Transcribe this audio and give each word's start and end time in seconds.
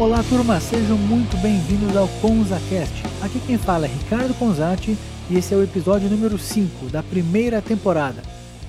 Olá 0.00 0.22
turma, 0.22 0.60
sejam 0.60 0.96
muito 0.96 1.36
bem-vindos 1.38 1.96
ao 1.96 2.06
ConzaCast. 2.20 3.02
Aqui 3.20 3.40
quem 3.44 3.58
fala 3.58 3.86
é 3.86 3.88
Ricardo 3.88 4.32
Conzati 4.38 4.96
e 5.28 5.36
esse 5.36 5.52
é 5.52 5.56
o 5.56 5.62
episódio 5.64 6.08
número 6.08 6.38
5 6.38 6.86
da 6.86 7.02
primeira 7.02 7.60
temporada. 7.60 8.22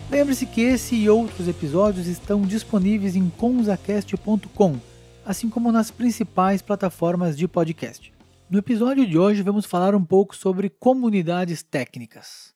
Lembre-se 0.10 0.48
que 0.48 0.62
esse 0.62 0.96
e 0.96 1.08
outros 1.08 1.48
episódios 1.48 2.08
estão 2.08 2.42
disponíveis 2.42 3.16
em 3.16 3.30
conzacast.com, 3.30 4.80
assim 5.24 5.52
como 5.52 5.72
nas 5.72 5.92
principais 5.92 6.64
plataformas 6.64 7.38
de 7.38 7.48
podcast. 7.48 8.12
No 8.50 8.58
episódio 8.58 9.06
de 9.06 9.16
hoje 9.16 9.44
vamos 9.44 9.68
falar 9.68 9.94
um 9.94 10.04
pouco 10.04 10.36
sobre 10.36 10.68
comunidades 10.68 11.62
técnicas. 11.62 12.56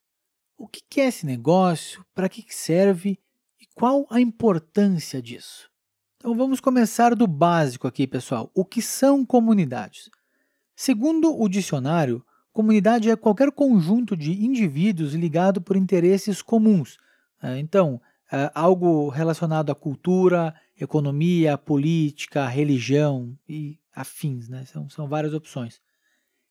O 0.58 0.68
que 0.68 1.00
é 1.00 1.06
esse 1.06 1.28
negócio, 1.28 2.04
para 2.16 2.28
que 2.28 2.44
serve 2.50 3.20
e 3.62 3.68
qual 3.76 4.08
a 4.10 4.20
importância 4.20 5.22
disso? 5.22 5.72
Então 6.24 6.34
vamos 6.34 6.62
começar 6.62 7.14
do 7.16 7.28
básico 7.28 7.86
aqui, 7.86 8.08
pessoal. 8.08 8.50
O 8.56 8.64
que 8.64 8.82
são 8.82 9.26
comunidades? 9.26 10.10
Segundo 10.74 11.38
o 11.38 11.50
dicionário, 11.50 12.26
comunidade 12.54 13.10
é 13.10 13.16
qualquer 13.18 13.52
conjunto 13.52 14.16
de 14.16 14.32
indivíduos 14.32 15.14
ligado 15.16 15.60
por 15.60 15.76
interesses 15.76 16.42
comuns. 16.42 16.98
É, 17.42 17.60
então, 17.60 18.00
é 18.32 18.50
algo 18.56 19.10
relacionado 19.10 19.70
à 19.70 19.76
cultura, 19.76 20.56
economia, 20.80 21.58
política, 21.58 22.48
religião 22.48 23.38
e 23.46 23.78
afins, 23.94 24.48
né? 24.48 24.64
são, 24.64 24.90
são 24.90 25.10
várias 25.10 25.34
opções, 25.34 25.82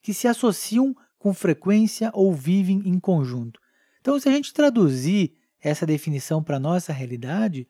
que 0.03 0.13
se 0.13 0.29
associam 0.29 0.95
com 1.19 1.33
frequência 1.33 2.11
ou 2.13 2.31
vivem 2.35 2.83
em 2.85 3.01
conjunto. 3.01 3.59
Então, 4.03 4.21
se 4.21 4.29
a 4.29 4.33
gente 4.33 4.53
traduzir 4.53 5.33
essa 5.63 5.87
definição 5.87 6.43
para 6.43 6.59
a 6.59 6.61
nossa 6.61 6.93
realidade, 6.93 7.67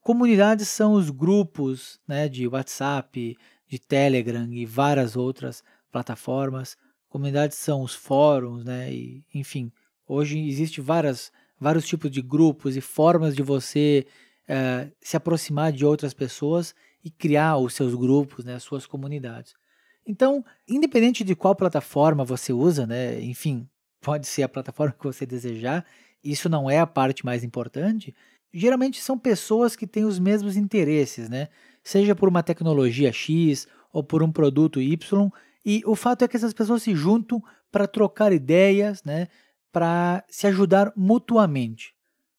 Comunidades 0.00 0.68
são 0.68 0.94
os 0.94 1.10
grupos 1.10 2.00
né, 2.08 2.28
de 2.28 2.48
WhatsApp, 2.48 3.36
de 3.68 3.78
Telegram 3.78 4.48
e 4.50 4.64
várias 4.64 5.14
outras 5.14 5.62
plataformas. 5.92 6.76
Comunidades 7.08 7.58
são 7.58 7.82
os 7.82 7.94
fóruns, 7.94 8.64
né, 8.64 8.92
e, 8.92 9.24
enfim, 9.34 9.70
hoje 10.06 10.38
existe 10.38 10.80
várias, 10.80 11.30
vários 11.58 11.86
tipos 11.86 12.10
de 12.10 12.22
grupos 12.22 12.76
e 12.76 12.80
formas 12.80 13.36
de 13.36 13.42
você 13.42 14.06
uh, 14.48 14.90
se 15.00 15.16
aproximar 15.16 15.70
de 15.72 15.84
outras 15.84 16.14
pessoas 16.14 16.74
e 17.04 17.10
criar 17.10 17.58
os 17.58 17.74
seus 17.74 17.94
grupos, 17.94 18.44
né, 18.44 18.54
as 18.54 18.62
suas 18.62 18.86
comunidades. 18.86 19.54
Então, 20.06 20.44
independente 20.66 21.22
de 21.22 21.36
qual 21.36 21.54
plataforma 21.54 22.24
você 22.24 22.52
usa, 22.52 22.86
né, 22.86 23.20
enfim, 23.20 23.68
pode 24.00 24.26
ser 24.26 24.42
a 24.44 24.48
plataforma 24.48 24.94
que 24.98 25.04
você 25.04 25.26
desejar, 25.26 25.84
isso 26.24 26.48
não 26.48 26.70
é 26.70 26.78
a 26.78 26.86
parte 26.86 27.24
mais 27.24 27.44
importante, 27.44 28.14
geralmente 28.52 29.00
são 29.00 29.18
pessoas 29.18 29.76
que 29.76 29.86
têm 29.86 30.04
os 30.04 30.18
mesmos 30.18 30.56
interesses, 30.56 31.28
né? 31.28 31.48
Seja 31.82 32.14
por 32.14 32.28
uma 32.28 32.42
tecnologia 32.42 33.12
X 33.12 33.66
ou 33.92 34.02
por 34.02 34.22
um 34.22 34.30
produto 34.30 34.80
Y, 34.80 35.30
e 35.64 35.82
o 35.84 35.94
fato 35.94 36.24
é 36.24 36.28
que 36.28 36.36
essas 36.36 36.52
pessoas 36.52 36.82
se 36.82 36.94
juntam 36.94 37.42
para 37.70 37.86
trocar 37.86 38.32
ideias, 38.32 39.02
né? 39.04 39.28
Para 39.72 40.24
se 40.28 40.46
ajudar 40.46 40.92
mutuamente. 40.96 41.94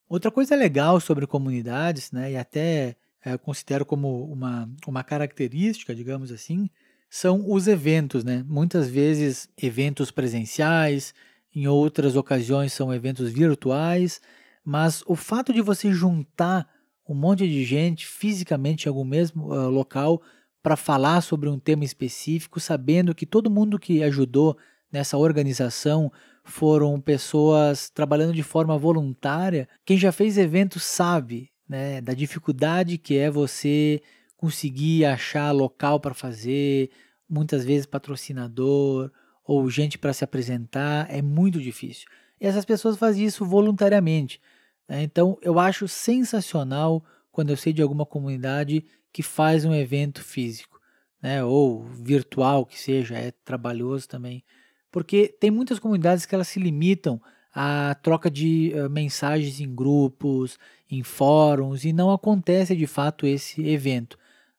Outra 0.09 0.29
coisa 0.29 0.55
legal 0.55 0.99
sobre 0.99 1.25
comunidades, 1.25 2.11
né? 2.11 2.31
E 2.31 2.37
até 2.37 2.95
é, 3.23 3.37
considero 3.37 3.85
como 3.85 4.25
uma, 4.25 4.69
uma 4.85 5.03
característica, 5.03 5.95
digamos 5.95 6.31
assim, 6.31 6.69
são 7.09 7.49
os 7.49 7.67
eventos, 7.67 8.23
né? 8.23 8.43
Muitas 8.47 8.89
vezes 8.89 9.49
eventos 9.61 10.11
presenciais, 10.11 11.13
em 11.53 11.67
outras 11.67 12.15
ocasiões 12.15 12.73
são 12.73 12.93
eventos 12.93 13.31
virtuais, 13.31 14.21
mas 14.63 15.03
o 15.07 15.15
fato 15.15 15.53
de 15.53 15.61
você 15.61 15.91
juntar 15.91 16.67
um 17.07 17.15
monte 17.15 17.47
de 17.47 17.63
gente 17.65 18.07
fisicamente 18.07 18.85
em 18.85 18.89
algum 18.89 19.03
mesmo 19.03 19.47
uh, 19.47 19.69
local 19.69 20.21
para 20.63 20.75
falar 20.75 21.21
sobre 21.21 21.49
um 21.49 21.59
tema 21.59 21.83
específico, 21.83 22.59
sabendo 22.59 23.15
que 23.15 23.25
todo 23.25 23.49
mundo 23.49 23.79
que 23.79 24.03
ajudou 24.03 24.57
nessa 24.91 25.17
organização 25.17 26.11
foram 26.43 26.99
pessoas 27.01 27.89
trabalhando 27.89 28.33
de 28.33 28.43
forma 28.43 28.77
voluntária. 28.77 29.67
Quem 29.85 29.97
já 29.97 30.11
fez 30.11 30.37
eventos 30.37 30.83
sabe 30.83 31.49
né, 31.67 32.01
da 32.01 32.13
dificuldade 32.13 32.97
que 32.97 33.17
é 33.17 33.29
você 33.29 34.01
conseguir 34.37 35.05
achar 35.05 35.51
local 35.51 35.99
para 35.99 36.13
fazer, 36.13 36.89
muitas 37.29 37.63
vezes 37.63 37.85
patrocinador 37.85 39.11
ou 39.45 39.69
gente 39.69 39.97
para 39.97 40.13
se 40.13 40.23
apresentar, 40.23 41.07
é 41.09 41.21
muito 41.21 41.59
difícil. 41.59 42.07
E 42.41 42.47
essas 42.47 42.65
pessoas 42.65 42.97
fazem 42.97 43.23
isso 43.23 43.45
voluntariamente. 43.45 44.41
Né? 44.89 45.03
Então, 45.03 45.37
eu 45.43 45.59
acho 45.59 45.87
sensacional 45.87 47.05
quando 47.31 47.51
eu 47.51 47.57
sei 47.57 47.71
de 47.71 47.83
alguma 47.83 48.05
comunidade 48.05 48.83
que 49.13 49.21
faz 49.21 49.63
um 49.63 49.75
evento 49.75 50.23
físico, 50.23 50.81
né? 51.21 51.43
ou 51.43 51.83
virtual 51.83 52.65
que 52.65 52.79
seja, 52.79 53.15
é 53.15 53.31
trabalhoso 53.45 54.09
também. 54.09 54.43
Porque 54.89 55.27
tem 55.27 55.51
muitas 55.51 55.77
comunidades 55.77 56.25
que 56.25 56.33
elas 56.33 56.47
se 56.47 56.59
limitam 56.59 57.21
à 57.53 57.95
troca 58.01 58.29
de 58.29 58.73
uh, 58.75 58.89
mensagens 58.89 59.61
em 59.61 59.73
grupos, 59.73 60.57
em 60.89 61.03
fóruns, 61.03 61.85
e 61.85 61.93
não 61.93 62.11
acontece 62.11 62.75
de 62.75 62.87
fato 62.87 63.27
esse 63.27 63.65
evento. 63.67 64.17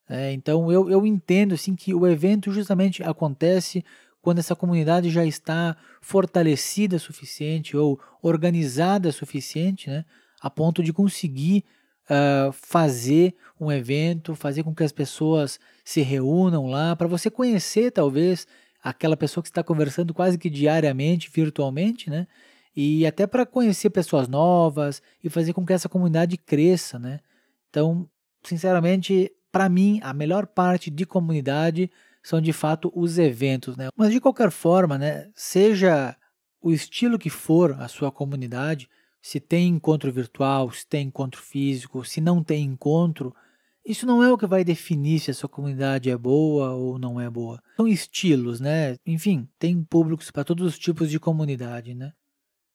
É, 0.09 0.33
então 0.33 0.71
eu, 0.71 0.89
eu 0.91 1.07
entendo 1.07 1.55
assim, 1.55 1.75
que 1.75 1.95
o 1.95 2.07
evento 2.07 2.53
justamente 2.53 3.03
acontece 3.03 3.85
quando 4.23 4.39
essa 4.39 4.55
comunidade 4.55 5.11
já 5.11 5.27
está 5.27 5.77
fortalecida 6.01 6.99
suficiente 6.99 7.77
ou 7.77 8.01
organizada 8.23 9.11
suficiente, 9.11 9.91
né, 9.91 10.05
a 10.41 10.49
ponto 10.49 10.83
de 10.83 10.93
conseguir 10.93 11.65
uh, 12.09 12.53
fazer 12.53 13.35
um 13.61 13.71
evento, 13.71 14.35
fazer 14.35 14.63
com 14.63 14.75
que 14.75 14.85
as 14.85 14.93
pessoas 14.93 15.59
se 15.85 16.01
reúnam 16.01 16.67
lá, 16.67 16.95
para 16.95 17.09
você 17.09 17.29
conhecer 17.29 17.91
talvez 17.91 18.47
aquela 18.83 19.17
pessoa 19.17 19.43
que 19.43 19.49
está 19.49 19.63
conversando 19.63 20.15
quase 20.15 20.39
que 20.39 20.49
diariamente, 20.49 21.31
virtualmente, 21.33 22.09
né? 22.09 22.27
E 22.75 23.07
até 23.07 23.27
para 23.27 23.45
conhecer 23.45 23.91
pessoas 23.91 24.27
novas 24.27 25.03
e 25.23 25.29
fazer 25.29 25.53
com 25.53 25.65
que 25.65 25.73
essa 25.73 25.89
comunidade 25.89 26.37
cresça, 26.37 26.99
né? 26.99 27.21
Então, 27.69 28.09
sinceramente, 28.43 29.31
para 29.51 29.69
mim, 29.69 30.01
a 30.03 30.13
melhor 30.15 30.47
parte 30.47 30.91
de 30.91 31.05
comunidade 31.05 31.91
são 32.23 32.41
de 32.41 32.53
fato 32.53 32.93
os 32.95 33.19
eventos, 33.19 33.77
né? 33.77 33.89
Mas 33.97 34.13
de 34.13 34.21
qualquer 34.21 34.51
forma, 34.51 34.97
né, 34.97 35.31
seja 35.35 36.17
o 36.61 36.71
estilo 36.71 37.19
que 37.19 37.31
for 37.31 37.73
a 37.81 37.89
sua 37.89 38.13
comunidade, 38.13 38.89
se 39.21 39.41
tem 39.41 39.69
encontro 39.69 40.13
virtual, 40.13 40.71
se 40.71 40.87
tem 40.87 41.09
encontro 41.09 41.41
físico, 41.41 42.05
se 42.05 42.21
não 42.21 42.43
tem 42.43 42.65
encontro, 42.65 43.35
isso 43.85 44.07
não 44.07 44.23
é 44.23 44.33
o 44.33 44.39
que 44.39 44.47
vai 44.47 44.63
definir 44.63 45.19
se 45.19 45.31
a 45.31 45.35
sua 45.35 45.49
comunidade 45.49 46.09
é 46.09 46.17
boa 46.17 46.71
ou 46.71 46.99
não 46.99 47.21
é 47.21 47.29
boa. 47.29 47.61
São 47.77 47.89
estilos, 47.89 48.61
né? 48.61 48.97
Enfim, 49.05 49.49
tem 49.59 49.83
públicos 49.83 50.31
para 50.31 50.45
todos 50.45 50.67
os 50.67 50.79
tipos 50.79 51.11
de 51.11 51.19
comunidade, 51.19 51.95
né? 51.95 52.13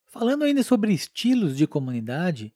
Falando 0.05 0.43
ainda 0.43 0.63
sobre 0.63 0.93
estilos 0.93 1.55
de 1.55 1.65
comunidade, 1.65 2.53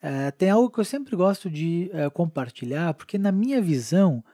é, 0.00 0.30
tem 0.32 0.50
algo 0.50 0.70
que 0.70 0.80
eu 0.80 0.84
sempre 0.84 1.14
gosto 1.14 1.48
de 1.48 1.88
é, 1.92 2.10
compartilhar, 2.10 2.94
porque 2.94 3.16
na 3.16 3.30
minha 3.30 3.60
visão, 3.62 4.24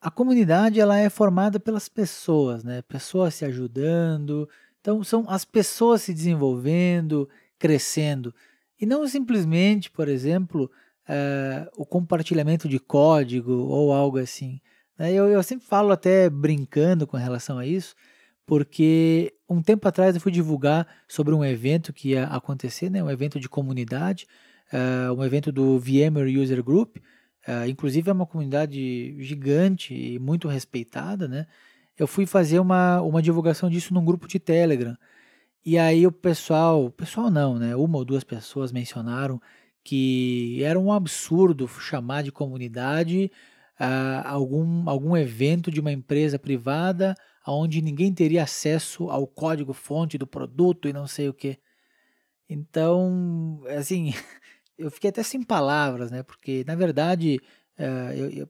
a 0.00 0.10
comunidade 0.10 0.80
ela 0.80 0.96
é 0.96 1.08
formada 1.08 1.58
pelas 1.58 1.88
pessoas, 1.88 2.62
né? 2.62 2.82
Pessoas 2.82 3.34
se 3.34 3.44
ajudando. 3.44 4.48
Então 4.80 5.02
são 5.02 5.24
as 5.28 5.44
pessoas 5.44 6.02
se 6.02 6.14
desenvolvendo, 6.14 7.28
crescendo 7.58 8.34
e 8.80 8.84
não 8.84 9.06
simplesmente, 9.06 9.90
por 9.90 10.08
exemplo, 10.08 10.70
uh, 11.08 11.70
o 11.76 11.86
compartilhamento 11.86 12.68
de 12.68 12.78
código 12.78 13.52
ou 13.52 13.92
algo 13.92 14.18
assim. 14.18 14.60
Né? 14.98 15.12
Eu, 15.12 15.28
eu 15.28 15.42
sempre 15.42 15.66
falo 15.66 15.92
até 15.92 16.28
brincando 16.28 17.06
com 17.06 17.16
relação 17.16 17.58
a 17.58 17.66
isso, 17.66 17.94
porque 18.44 19.32
um 19.48 19.62
tempo 19.62 19.88
atrás 19.88 20.14
eu 20.14 20.20
fui 20.20 20.30
divulgar 20.30 20.86
sobre 21.08 21.34
um 21.34 21.44
evento 21.44 21.92
que 21.92 22.10
ia 22.10 22.24
acontecer, 22.24 22.90
né? 22.90 23.02
um 23.02 23.10
evento 23.10 23.40
de 23.40 23.48
comunidade, 23.48 24.26
uh, 24.72 25.12
um 25.14 25.24
evento 25.24 25.50
do 25.50 25.78
VMware 25.78 26.38
User 26.38 26.62
Group, 26.62 26.98
Uh, 27.46 27.68
inclusive 27.68 28.10
é 28.10 28.12
uma 28.12 28.26
comunidade 28.26 29.16
gigante 29.22 29.94
e 29.94 30.18
muito 30.18 30.48
respeitada, 30.48 31.28
né? 31.28 31.46
Eu 31.96 32.06
fui 32.06 32.26
fazer 32.26 32.58
uma, 32.58 33.00
uma 33.00 33.22
divulgação 33.22 33.70
disso 33.70 33.94
num 33.94 34.04
grupo 34.04 34.26
de 34.26 34.38
Telegram. 34.38 34.96
E 35.64 35.78
aí 35.78 36.06
o 36.06 36.12
pessoal, 36.12 36.90
pessoal 36.90 37.30
não, 37.30 37.58
né? 37.58 37.74
Uma 37.76 37.98
ou 37.98 38.04
duas 38.04 38.24
pessoas 38.24 38.72
mencionaram 38.72 39.40
que 39.82 40.62
era 40.64 40.78
um 40.78 40.92
absurdo 40.92 41.68
chamar 41.68 42.22
de 42.22 42.32
comunidade 42.32 43.30
uh, 43.80 44.26
algum, 44.26 44.88
algum 44.88 45.16
evento 45.16 45.70
de 45.70 45.80
uma 45.80 45.92
empresa 45.92 46.38
privada 46.38 47.14
onde 47.46 47.80
ninguém 47.80 48.12
teria 48.12 48.42
acesso 48.42 49.08
ao 49.08 49.26
código 49.26 49.72
fonte 49.72 50.18
do 50.18 50.26
produto 50.26 50.88
e 50.88 50.92
não 50.92 51.06
sei 51.06 51.28
o 51.28 51.34
que. 51.34 51.58
Então, 52.48 53.62
assim, 53.76 54.12
eu 54.78 54.90
fiquei 54.90 55.10
até 55.10 55.22
sem 55.22 55.42
palavras, 55.42 56.10
né? 56.10 56.22
Porque, 56.22 56.64
na 56.66 56.74
verdade, 56.74 57.40
uh, 57.78 58.12
eu, 58.14 58.30
eu, 58.30 58.48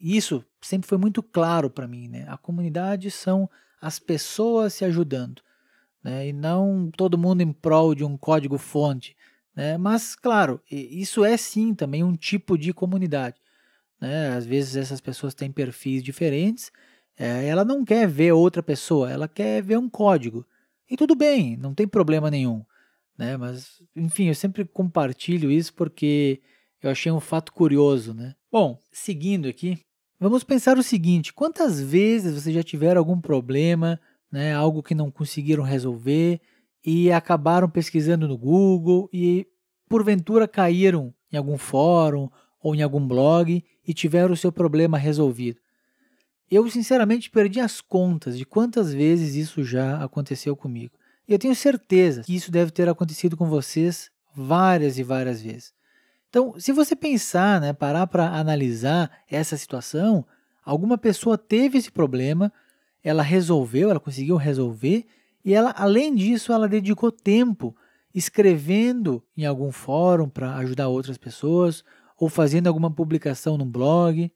isso 0.00 0.44
sempre 0.60 0.88
foi 0.88 0.98
muito 0.98 1.22
claro 1.22 1.70
para 1.70 1.88
mim, 1.88 2.08
né? 2.08 2.24
A 2.28 2.36
comunidade 2.38 3.10
são 3.10 3.48
as 3.80 3.98
pessoas 3.98 4.74
se 4.74 4.84
ajudando, 4.84 5.42
né? 6.02 6.28
E 6.28 6.32
não 6.32 6.90
todo 6.96 7.18
mundo 7.18 7.42
em 7.42 7.52
prol 7.52 7.94
de 7.94 8.04
um 8.04 8.16
código-fonte, 8.16 9.16
né? 9.56 9.78
Mas, 9.78 10.14
claro, 10.16 10.60
isso 10.70 11.24
é 11.24 11.36
sim 11.36 11.74
também 11.74 12.04
um 12.04 12.16
tipo 12.16 12.58
de 12.58 12.72
comunidade, 12.72 13.36
né? 14.00 14.30
Às 14.36 14.46
vezes 14.46 14.76
essas 14.76 15.00
pessoas 15.00 15.34
têm 15.34 15.50
perfis 15.52 16.02
diferentes 16.02 16.70
É, 17.18 17.46
ela 17.46 17.64
não 17.64 17.84
quer 17.84 18.08
ver 18.08 18.32
outra 18.32 18.62
pessoa, 18.62 19.10
ela 19.10 19.28
quer 19.28 19.62
ver 19.62 19.78
um 19.78 19.88
código. 19.88 20.44
E 20.90 20.96
tudo 20.96 21.14
bem, 21.14 21.56
não 21.56 21.74
tem 21.74 21.86
problema 21.88 22.30
nenhum. 22.30 22.64
Né? 23.16 23.36
Mas, 23.36 23.82
enfim, 23.94 24.28
eu 24.28 24.34
sempre 24.34 24.64
compartilho 24.64 25.50
isso 25.50 25.72
porque 25.74 26.40
eu 26.82 26.90
achei 26.90 27.10
um 27.10 27.20
fato 27.20 27.52
curioso. 27.52 28.12
Né? 28.12 28.34
Bom, 28.50 28.78
seguindo 28.92 29.48
aqui, 29.48 29.78
vamos 30.18 30.44
pensar 30.44 30.76
o 30.76 30.82
seguinte: 30.82 31.32
quantas 31.32 31.80
vezes 31.80 32.34
vocês 32.34 32.54
já 32.54 32.62
tiveram 32.62 33.00
algum 33.00 33.20
problema, 33.20 34.00
né, 34.30 34.54
algo 34.54 34.82
que 34.82 34.94
não 34.94 35.10
conseguiram 35.10 35.62
resolver 35.62 36.40
e 36.84 37.10
acabaram 37.12 37.68
pesquisando 37.68 38.28
no 38.28 38.36
Google 38.36 39.08
e 39.12 39.46
porventura 39.88 40.48
caíram 40.48 41.14
em 41.32 41.36
algum 41.36 41.56
fórum 41.56 42.28
ou 42.60 42.74
em 42.74 42.82
algum 42.82 43.06
blog 43.06 43.62
e 43.86 43.94
tiveram 43.94 44.34
o 44.34 44.36
seu 44.36 44.50
problema 44.50 44.98
resolvido? 44.98 45.60
Eu, 46.50 46.68
sinceramente, 46.68 47.30
perdi 47.30 47.58
as 47.58 47.80
contas 47.80 48.36
de 48.36 48.44
quantas 48.44 48.92
vezes 48.92 49.34
isso 49.34 49.64
já 49.64 50.02
aconteceu 50.02 50.54
comigo. 50.54 50.92
Eu 51.26 51.38
tenho 51.38 51.54
certeza 51.54 52.22
que 52.22 52.34
isso 52.34 52.50
deve 52.50 52.70
ter 52.70 52.88
acontecido 52.88 53.36
com 53.36 53.46
vocês 53.46 54.10
várias 54.34 54.98
e 54.98 55.02
várias 55.02 55.40
vezes. 55.40 55.72
Então, 56.28 56.54
se 56.58 56.72
você 56.72 56.96
pensar, 56.96 57.60
né, 57.60 57.72
parar 57.72 58.06
para 58.06 58.28
analisar 58.28 59.10
essa 59.30 59.56
situação, 59.56 60.26
alguma 60.64 60.98
pessoa 60.98 61.38
teve 61.38 61.78
esse 61.78 61.90
problema, 61.90 62.52
ela 63.02 63.22
resolveu, 63.22 63.90
ela 63.90 64.00
conseguiu 64.00 64.36
resolver, 64.36 65.06
e 65.44 65.54
ela, 65.54 65.72
além 65.76 66.14
disso, 66.14 66.52
ela 66.52 66.68
dedicou 66.68 67.12
tempo 67.12 67.76
escrevendo 68.14 69.22
em 69.36 69.44
algum 69.44 69.70
fórum 69.70 70.28
para 70.28 70.56
ajudar 70.56 70.88
outras 70.88 71.18
pessoas, 71.18 71.84
ou 72.18 72.28
fazendo 72.28 72.66
alguma 72.66 72.90
publicação 72.90 73.58
num 73.58 73.68
blog. 73.68 74.32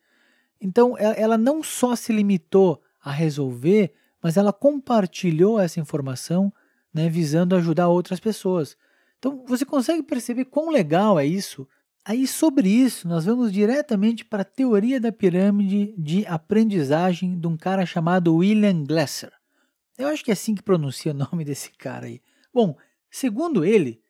Então, 0.61 0.97
ela 0.99 1.39
não 1.39 1.63
só 1.63 1.95
se 1.95 2.13
limitou 2.13 2.83
a 3.03 3.11
resolver, 3.11 3.93
mas 4.23 4.37
ela 4.37 4.53
compartilhou 4.53 5.61
essa 5.61 5.81
informação, 5.81 6.53
né, 6.99 7.09
visando 7.09 7.55
ajudar 7.55 7.87
outras 7.87 8.19
pessoas. 8.19 8.77
Então, 9.21 9.45
você 9.47 9.65
consegue 9.65 10.03
perceber 10.03 10.47
quão 10.47 10.69
legal 10.69 11.17
é 11.17 11.25
isso? 11.25 11.67
Aí, 12.05 12.27
sobre 12.27 12.69
isso, 12.69 13.07
nós 13.07 13.25
vamos 13.25 13.53
diretamente 13.53 14.25
para 14.25 14.43
a 14.43 14.45
teoria 14.45 15.01
da 15.01 15.13
pirâmide 15.13 15.95
de 15.97 16.27
aprendizagem 16.27 17.39
de 17.39 17.47
um 17.47 17.57
cara 17.57 17.87
chamado 17.87 18.35
William 18.35 18.83
Glasser. 18.83 19.31
Eu 19.97 20.09
acho 20.09 20.25
que 20.25 20.33
é 20.33 20.35
assim 20.35 20.57
que 20.57 20.63
pronuncia 20.63 21.13
o 21.13 21.15
nome 21.31 21.45
desse 21.45 21.71
cara 21.71 22.07
aí. 22.07 22.21
Bom, 22.53 22.77
segundo 23.09 23.65
ele, 23.65 24.03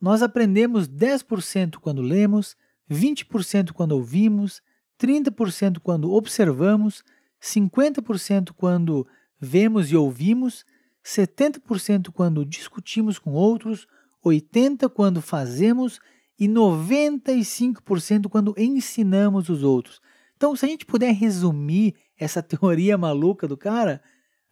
nós 0.00 0.20
aprendemos 0.20 0.88
10% 0.88 1.76
quando 1.76 2.02
lemos, 2.02 2.56
20% 2.90 3.70
quando 3.70 3.92
ouvimos, 3.92 4.60
30% 5.00 5.78
quando 5.78 6.12
observamos, 6.12 7.04
50% 7.40 8.50
quando 8.56 9.06
vemos 9.38 9.92
e 9.92 9.96
ouvimos, 9.96 10.64
70% 11.04 12.10
quando 12.10 12.44
discutimos 12.44 13.18
com 13.18 13.32
outros, 13.32 13.86
80% 14.24 14.88
quando 14.88 15.20
fazemos 15.20 16.00
e 16.38 16.48
95% 16.48 18.28
quando 18.28 18.54
ensinamos 18.56 19.48
os 19.48 19.62
outros. 19.62 20.00
Então, 20.36 20.56
se 20.56 20.64
a 20.64 20.68
gente 20.68 20.86
puder 20.86 21.12
resumir 21.12 21.94
essa 22.18 22.42
teoria 22.42 22.96
maluca 22.96 23.46
do 23.46 23.56
cara, 23.56 24.02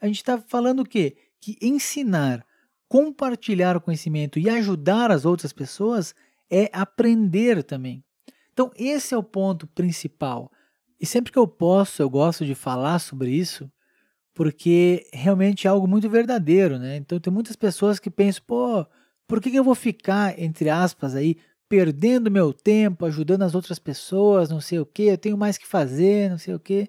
a 0.01 0.07
gente 0.07 0.17
está 0.17 0.39
falando 0.39 0.81
o 0.81 0.85
quê? 0.85 1.17
Que 1.41 1.57
ensinar, 1.61 2.45
compartilhar 2.89 3.77
o 3.77 3.81
conhecimento 3.81 4.39
e 4.39 4.49
ajudar 4.49 5.11
as 5.11 5.25
outras 5.25 5.53
pessoas 5.53 6.15
é 6.51 6.69
aprender 6.73 7.63
também. 7.63 8.05
Então, 8.53 8.71
esse 8.77 9.15
é 9.15 9.17
o 9.17 9.23
ponto 9.23 9.67
principal. 9.67 10.53
E 11.01 11.07
sempre 11.07 11.33
que 11.33 11.39
eu 11.39 11.49
posso, 11.49 12.03
eu 12.03 12.11
gosto 12.11 12.45
de 12.45 12.55
falar 12.55 12.99
sobre 12.99 13.31
isso, 13.31 13.71
porque 14.35 15.07
realmente 15.13 15.67
é 15.67 15.71
algo 15.71 15.87
muito 15.87 16.09
verdadeiro, 16.09 16.79
né? 16.79 16.97
Então, 16.97 17.21
tem 17.21 17.33
muitas 17.33 17.57
pessoas 17.57 17.99
que 17.99 18.11
pensam, 18.11 18.43
pô, 18.47 18.87
por 19.27 19.41
que, 19.41 19.55
eu 19.55 19.65
vou 19.65 19.75
ficar, 19.75 20.39
entre 20.39 20.71
aspas, 20.71 21.15
aí, 21.15 21.37
perdendo 21.69 22.31
meu 22.31 22.53
tempo, 22.53 23.07
ajudando 23.07 23.43
as 23.43 23.55
outras 23.55 23.79
pessoas, 23.79 24.51
não 24.51 24.61
sei 24.61 24.79
o 24.79 24.87
que, 24.87 25.05
eu 25.05 25.19
tenho 25.19 25.39
mais 25.39 25.57
que 25.59 25.67
fazer, 25.67 26.31
não 26.31 26.39
sei 26.39 26.55
o 26.55 26.61
que. 26.61 26.89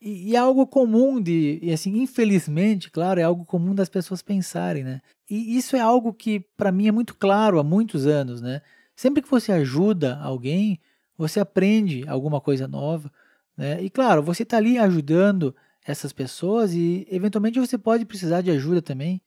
E, 0.00 0.34
é 0.36 0.38
algo 0.38 0.66
comum 0.66 1.20
de, 1.20 1.58
e 1.62 1.72
assim, 1.72 1.98
infelizmente, 2.00 2.90
claro, 2.90 3.20
é 3.20 3.22
algo 3.22 3.44
comum 3.44 3.74
das 3.74 3.88
pessoas 3.88 4.22
pensarem, 4.22 4.84
né? 4.84 5.00
E 5.28 5.56
isso 5.56 5.74
é 5.76 5.80
algo 5.80 6.12
que 6.12 6.40
para 6.56 6.70
mim 6.70 6.86
é 6.88 6.92
muito 6.92 7.14
claro 7.14 7.58
há 7.58 7.64
muitos 7.64 8.06
anos, 8.06 8.40
né? 8.40 8.62
Sempre 8.94 9.22
que 9.22 9.30
você 9.30 9.52
ajuda 9.52 10.18
alguém, 10.18 10.78
você 11.18 11.40
aprende 11.40 12.06
alguma 12.08 12.40
coisa 12.40 12.68
nova, 12.68 13.10
né? 13.56 13.82
E 13.82 13.90
claro, 13.90 14.22
você 14.22 14.44
está 14.44 14.58
ali 14.58 14.78
ajudando 14.78 15.54
essas 15.86 16.12
pessoas 16.12 16.74
e 16.74 17.06
eventualmente 17.10 17.60
você 17.60 17.78
pode 17.78 18.04
precisar 18.04 18.40
de 18.40 18.50
ajuda 18.50 18.82
também. 18.82 19.22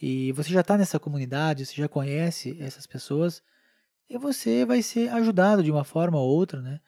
E 0.00 0.32
você 0.32 0.52
já 0.52 0.60
está 0.60 0.76
nessa 0.76 0.98
comunidade, 0.98 1.64
você 1.64 1.74
já 1.76 1.88
conhece 1.88 2.56
essas 2.60 2.86
pessoas 2.86 3.40
e 4.10 4.18
você 4.18 4.64
vai 4.64 4.82
ser 4.82 5.08
ajudado 5.10 5.62
de 5.62 5.70
uma 5.70 5.84
forma 5.84 6.18
ou 6.18 6.28
outra, 6.28 6.60
né? 6.60 6.80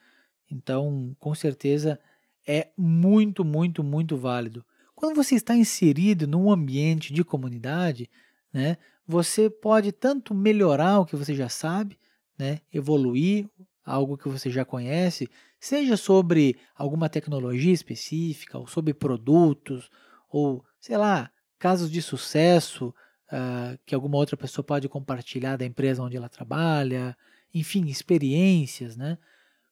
Então, 0.51 1.15
com 1.17 1.33
certeza 1.33 1.97
é 2.45 2.67
muito, 2.77 3.45
muito, 3.45 3.83
muito 3.83 4.17
válido. 4.17 4.65
Quando 4.93 5.15
você 5.15 5.35
está 5.35 5.55
inserido 5.55 6.27
num 6.27 6.51
ambiente 6.51 7.13
de 7.13 7.23
comunidade, 7.23 8.09
né, 8.53 8.77
você 9.07 9.49
pode 9.49 9.91
tanto 9.91 10.33
melhorar 10.33 10.99
o 10.99 11.05
que 11.05 11.15
você 11.15 11.33
já 11.33 11.49
sabe, 11.49 11.97
né, 12.37 12.59
evoluir 12.71 13.49
algo 13.83 14.17
que 14.17 14.27
você 14.27 14.49
já 14.49 14.65
conhece, 14.65 15.29
seja 15.65 15.97
sobre 15.97 16.57
alguma 16.75 17.09
tecnologia 17.09 17.73
específica, 17.73 18.57
ou 18.57 18.67
sobre 18.67 18.93
produtos, 18.93 19.89
ou 20.29 20.63
sei 20.79 20.95
lá, 20.95 21.31
casos 21.57 21.89
de 21.89 22.03
sucesso 22.03 22.93
uh, 23.31 23.75
que 23.83 23.95
alguma 23.95 24.17
outra 24.17 24.37
pessoa 24.37 24.63
pode 24.63 24.87
compartilhar 24.87 25.57
da 25.57 25.65
empresa 25.65 26.03
onde 26.03 26.15
ela 26.15 26.29
trabalha, 26.29 27.17
enfim, 27.51 27.87
experiências, 27.87 28.95
né? 28.95 29.17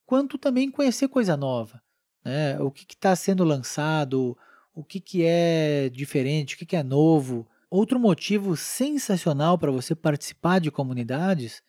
Quanto 0.03 0.37
também 0.39 0.71
conhecer 0.71 1.07
coisa 1.09 1.37
nova, 1.37 1.79
né? 2.25 2.59
O 2.59 2.71
que 2.71 2.85
está 2.91 3.15
sendo 3.15 3.43
lançado, 3.43 4.35
o 4.73 4.83
que, 4.83 4.99
que 4.99 5.23
é 5.23 5.89
diferente, 5.89 6.55
o 6.55 6.57
que, 6.57 6.65
que 6.65 6.75
é 6.75 6.81
novo. 6.81 7.47
Outro 7.69 7.99
motivo 7.99 8.57
sensacional 8.57 9.59
para 9.59 9.71
você 9.71 9.93
participar 9.93 10.59
de 10.59 10.71
comunidades, 10.71 11.61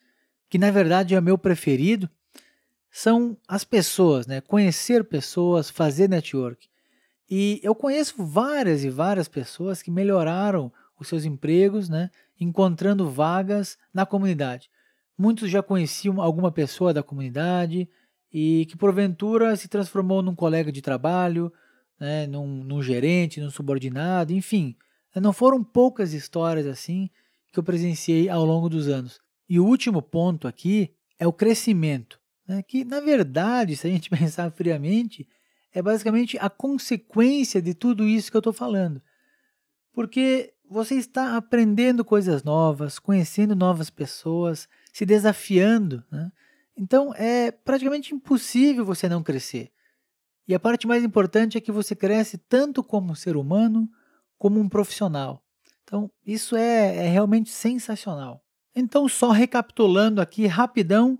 que 0.49 0.56
na 0.56 0.70
verdade 0.70 1.14
é 1.14 1.20
meu 1.20 1.37
preferido, 1.37 2.08
são 2.96 3.36
as 3.48 3.64
pessoas, 3.64 4.24
né? 4.24 4.40
Conhecer 4.40 5.02
pessoas, 5.02 5.68
fazer 5.68 6.08
network. 6.08 6.68
E 7.28 7.58
eu 7.60 7.74
conheço 7.74 8.24
várias 8.24 8.84
e 8.84 8.88
várias 8.88 9.26
pessoas 9.26 9.82
que 9.82 9.90
melhoraram 9.90 10.72
os 11.00 11.08
seus 11.08 11.24
empregos, 11.24 11.88
né? 11.88 12.08
Encontrando 12.38 13.10
vagas 13.10 13.76
na 13.92 14.06
comunidade. 14.06 14.70
Muitos 15.18 15.50
já 15.50 15.60
conheciam 15.60 16.22
alguma 16.22 16.52
pessoa 16.52 16.94
da 16.94 17.02
comunidade 17.02 17.88
e 18.32 18.64
que 18.66 18.76
porventura 18.76 19.56
se 19.56 19.66
transformou 19.66 20.22
num 20.22 20.34
colega 20.36 20.70
de 20.70 20.80
trabalho, 20.80 21.52
né? 21.98 22.28
num, 22.28 22.62
num 22.62 22.80
gerente, 22.80 23.40
num 23.40 23.50
subordinado, 23.50 24.32
enfim. 24.32 24.76
Não 25.16 25.32
foram 25.32 25.64
poucas 25.64 26.12
histórias 26.12 26.64
assim 26.64 27.10
que 27.52 27.58
eu 27.58 27.64
presenciei 27.64 28.28
ao 28.28 28.44
longo 28.44 28.68
dos 28.68 28.86
anos. 28.86 29.20
E 29.48 29.58
o 29.58 29.66
último 29.66 30.00
ponto 30.00 30.46
aqui 30.46 30.94
é 31.18 31.26
o 31.26 31.32
crescimento 31.32 32.22
né, 32.46 32.62
que, 32.62 32.84
na 32.84 33.00
verdade, 33.00 33.76
se 33.76 33.86
a 33.86 33.90
gente 33.90 34.10
pensar 34.10 34.50
friamente, 34.50 35.28
é 35.72 35.82
basicamente 35.82 36.38
a 36.38 36.48
consequência 36.48 37.60
de 37.60 37.74
tudo 37.74 38.06
isso 38.06 38.30
que 38.30 38.36
eu 38.36 38.40
estou 38.40 38.52
falando. 38.52 39.02
Porque 39.92 40.52
você 40.68 40.94
está 40.94 41.36
aprendendo 41.36 42.04
coisas 42.04 42.42
novas, 42.42 42.98
conhecendo 42.98 43.54
novas 43.54 43.90
pessoas, 43.90 44.68
se 44.92 45.04
desafiando. 45.04 46.04
Né? 46.10 46.30
Então 46.76 47.12
é 47.14 47.50
praticamente 47.50 48.14
impossível 48.14 48.84
você 48.84 49.08
não 49.08 49.22
crescer. 49.22 49.70
E 50.46 50.54
a 50.54 50.60
parte 50.60 50.86
mais 50.86 51.02
importante 51.02 51.56
é 51.56 51.60
que 51.60 51.72
você 51.72 51.94
cresce 51.94 52.36
tanto 52.36 52.82
como 52.82 53.16
ser 53.16 53.36
humano 53.36 53.88
como 54.36 54.60
um 54.60 54.68
profissional. 54.68 55.42
Então 55.82 56.10
isso 56.24 56.56
é, 56.56 56.96
é 56.96 57.08
realmente 57.08 57.50
sensacional. 57.50 58.44
Então, 58.74 59.08
só 59.08 59.30
recapitulando 59.30 60.20
aqui 60.20 60.46
rapidão, 60.46 61.18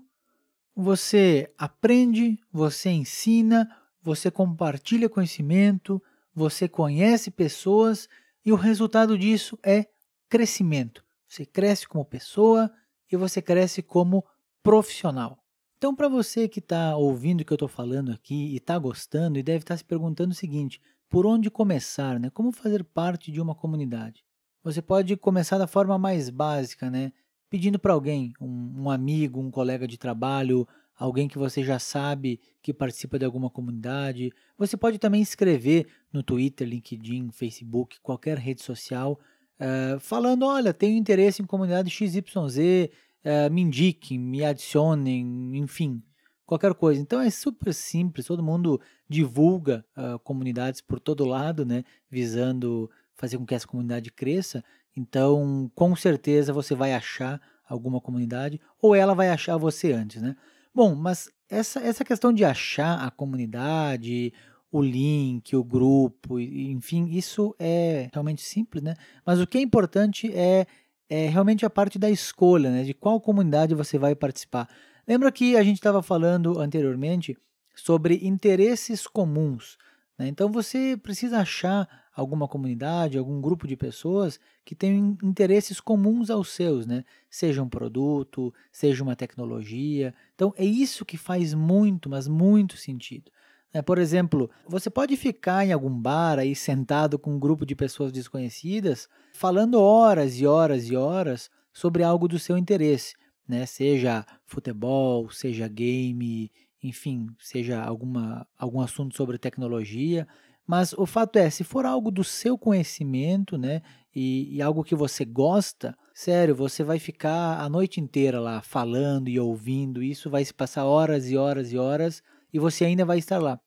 você 0.75 1.51
aprende, 1.57 2.37
você 2.51 2.89
ensina, 2.89 3.69
você 4.01 4.29
compartilha 4.29 5.09
conhecimento, 5.09 6.01
você 6.33 6.67
conhece 6.67 7.31
pessoas 7.31 8.09
e 8.45 8.51
o 8.51 8.55
resultado 8.55 9.17
disso 9.17 9.57
é 9.63 9.87
crescimento. 10.27 11.03
Você 11.27 11.45
cresce 11.45 11.87
como 11.87 12.03
pessoa 12.03 12.71
e 13.11 13.15
você 13.15 13.41
cresce 13.41 13.81
como 13.81 14.25
profissional. 14.61 15.39
Então, 15.77 15.95
para 15.95 16.07
você 16.07 16.47
que 16.47 16.59
está 16.59 16.95
ouvindo 16.97 17.41
o 17.41 17.45
que 17.45 17.53
eu 17.53 17.55
estou 17.55 17.67
falando 17.67 18.11
aqui 18.11 18.53
e 18.53 18.57
está 18.57 18.77
gostando 18.77 19.39
e 19.39 19.43
deve 19.43 19.59
estar 19.59 19.75
tá 19.75 19.77
se 19.77 19.83
perguntando 19.83 20.31
o 20.31 20.35
seguinte: 20.35 20.81
por 21.09 21.25
onde 21.25 21.49
começar, 21.49 22.19
né? 22.19 22.29
Como 22.29 22.51
fazer 22.51 22.83
parte 22.83 23.31
de 23.31 23.39
uma 23.39 23.55
comunidade? 23.55 24.23
Você 24.63 24.81
pode 24.81 25.15
começar 25.15 25.57
da 25.57 25.67
forma 25.67 25.97
mais 25.97 26.29
básica, 26.29 26.89
né? 26.89 27.11
Pedindo 27.55 27.79
para 27.79 27.93
alguém, 27.93 28.33
um, 28.41 28.81
um, 28.83 28.89
amigo, 28.89 29.39
um 29.39 29.49
colega 29.49 29.87
de 29.87 29.97
trabalho, 29.97 30.67
alguém 30.93 31.25
que 31.25 31.37
você 31.37 31.63
já 31.63 31.79
sabe 31.79 32.37
que 32.61 32.73
participa 32.73 33.17
de 33.17 33.23
alguma 33.23 33.49
comunidade. 33.49 34.29
Você 34.57 34.75
pode 34.75 34.99
também 34.99 35.21
escrever 35.21 35.87
no 36.11 36.21
Twitter, 36.21 36.67
LinkedIn, 36.67 37.31
Facebook, 37.31 38.01
qualquer 38.01 38.37
rede 38.37 38.61
social, 38.61 39.17
uh, 39.57 39.97
falando: 40.01 40.45
olha, 40.45 40.73
tenho 40.73 40.97
interesse 40.97 41.41
em 41.41 41.45
comunidade 41.45 41.89
XYZ, 41.89 42.25
uh, 42.27 43.49
me 43.49 43.61
indiquem, 43.61 44.19
me 44.19 44.43
adicionem, 44.43 45.55
enfim, 45.55 46.03
qualquer 46.45 46.73
coisa. 46.73 46.99
Então 46.99 47.21
é 47.21 47.29
super 47.29 47.73
simples, 47.73 48.25
todo 48.25 48.43
mundo 48.43 48.81
divulga 49.07 49.85
uh, 49.95 50.19
comunidades 50.19 50.81
por 50.81 50.99
todo 50.99 51.23
lado, 51.23 51.65
né, 51.65 51.85
visando 52.11 52.91
fazer 53.13 53.37
com 53.37 53.45
que 53.45 53.55
essa 53.55 53.65
comunidade 53.65 54.11
cresça. 54.11 54.61
Então, 54.95 55.69
com 55.75 55.95
certeza 55.95 56.53
você 56.53 56.73
vai 56.73 56.93
achar 56.93 57.41
alguma 57.67 57.99
comunidade 57.99 58.59
ou 58.81 58.95
ela 58.95 59.13
vai 59.13 59.29
achar 59.29 59.57
você 59.57 59.91
antes, 59.91 60.21
né? 60.21 60.35
Bom, 60.73 60.95
mas 60.95 61.29
essa, 61.49 61.79
essa 61.79 62.03
questão 62.03 62.31
de 62.31 62.45
achar 62.45 63.05
a 63.05 63.11
comunidade, 63.11 64.33
o 64.71 64.81
link, 64.81 65.55
o 65.55 65.63
grupo, 65.63 66.39
enfim, 66.39 67.07
isso 67.11 67.55
é 67.57 68.09
realmente 68.13 68.41
simples, 68.41 68.83
né? 68.83 68.95
Mas 69.25 69.39
o 69.39 69.47
que 69.47 69.57
é 69.57 69.61
importante 69.61 70.31
é, 70.33 70.65
é 71.09 71.27
realmente 71.27 71.65
a 71.65 71.69
parte 71.69 71.97
da 71.97 72.09
escolha, 72.09 72.69
né? 72.69 72.83
De 72.83 72.93
qual 72.93 73.21
comunidade 73.21 73.73
você 73.73 73.97
vai 73.97 74.15
participar. 74.15 74.67
Lembra 75.07 75.31
que 75.31 75.55
a 75.55 75.63
gente 75.63 75.77
estava 75.77 76.01
falando 76.01 76.59
anteriormente 76.59 77.37
sobre 77.75 78.25
interesses 78.25 79.07
comuns. 79.07 79.77
Né? 80.17 80.27
Então 80.27 80.51
você 80.51 80.97
precisa 81.01 81.39
achar 81.39 81.87
alguma 82.15 82.47
comunidade, 82.47 83.17
algum 83.17 83.41
grupo 83.41 83.67
de 83.67 83.75
pessoas 83.75 84.39
que 84.63 84.73
tenham 84.73 85.17
interesses 85.21 85.79
comuns 85.81 86.29
aos 86.29 86.49
seus, 86.49 86.85
né? 86.85 87.03
Seja 87.29 87.61
um 87.61 87.67
produto, 87.67 88.53
seja 88.71 89.03
uma 89.03 89.15
tecnologia. 89.15 90.13
Então 90.33 90.53
é 90.57 90.63
isso 90.63 91.05
que 91.05 91.17
faz 91.17 91.53
muito, 91.53 92.09
mas 92.09 92.27
muito 92.27 92.77
sentido. 92.77 93.29
Né? 93.73 93.81
Por 93.81 93.97
exemplo, 93.97 94.49
você 94.65 94.89
pode 94.89 95.17
ficar 95.17 95.65
em 95.65 95.73
algum 95.73 95.91
bar 95.91 96.39
aí 96.39 96.55
sentado 96.55 97.19
com 97.19 97.35
um 97.35 97.39
grupo 97.39 97.65
de 97.65 97.75
pessoas 97.75 98.09
desconhecidas, 98.13 99.09
falando 99.33 99.81
horas 99.81 100.39
e 100.39 100.47
horas 100.47 100.89
e 100.89 100.95
horas 100.95 101.51
sobre 101.73 102.01
algo 102.01 102.25
do 102.25 102.39
seu 102.39 102.57
interesse, 102.57 103.15
né? 103.45 103.65
Seja 103.65 104.25
futebol, 104.45 105.29
seja 105.29 105.67
game, 105.67 106.49
enfim, 106.87 107.27
seja 107.39 107.81
alguma, 107.81 108.47
algum 108.57 108.81
assunto 108.81 109.15
sobre 109.15 109.37
tecnologia. 109.37 110.27
Mas 110.65 110.93
o 110.93 111.05
fato 111.05 111.37
é, 111.37 111.49
se 111.49 111.63
for 111.63 111.85
algo 111.85 112.09
do 112.09 112.23
seu 112.23 112.57
conhecimento, 112.57 113.57
né, 113.57 113.81
e, 114.15 114.55
e, 114.55 114.61
algo 114.61 114.83
que 114.83 114.95
você 114.95 115.25
gosta, 115.25 115.95
sério, 116.13 116.55
você 116.55 116.83
vai 116.83 116.97
ficar 116.97 117.59
a 117.59 117.69
noite 117.69 117.99
inteira 117.99 118.39
lá 118.39 118.61
falando 118.61 119.27
e 119.27 119.39
ouvindo, 119.39 120.01
isso 120.01 120.29
vai 120.29 120.43
se 120.43 120.53
passar 120.53 120.85
horas 120.85 121.29
e 121.29 121.37
horas 121.37 121.71
e 121.71 121.77
horas, 121.77 122.23
e 122.51 122.57
você 122.57 122.85
ainda 122.85 123.03
vai 123.03 123.19
estar 123.19 123.39
lá. 123.39 123.59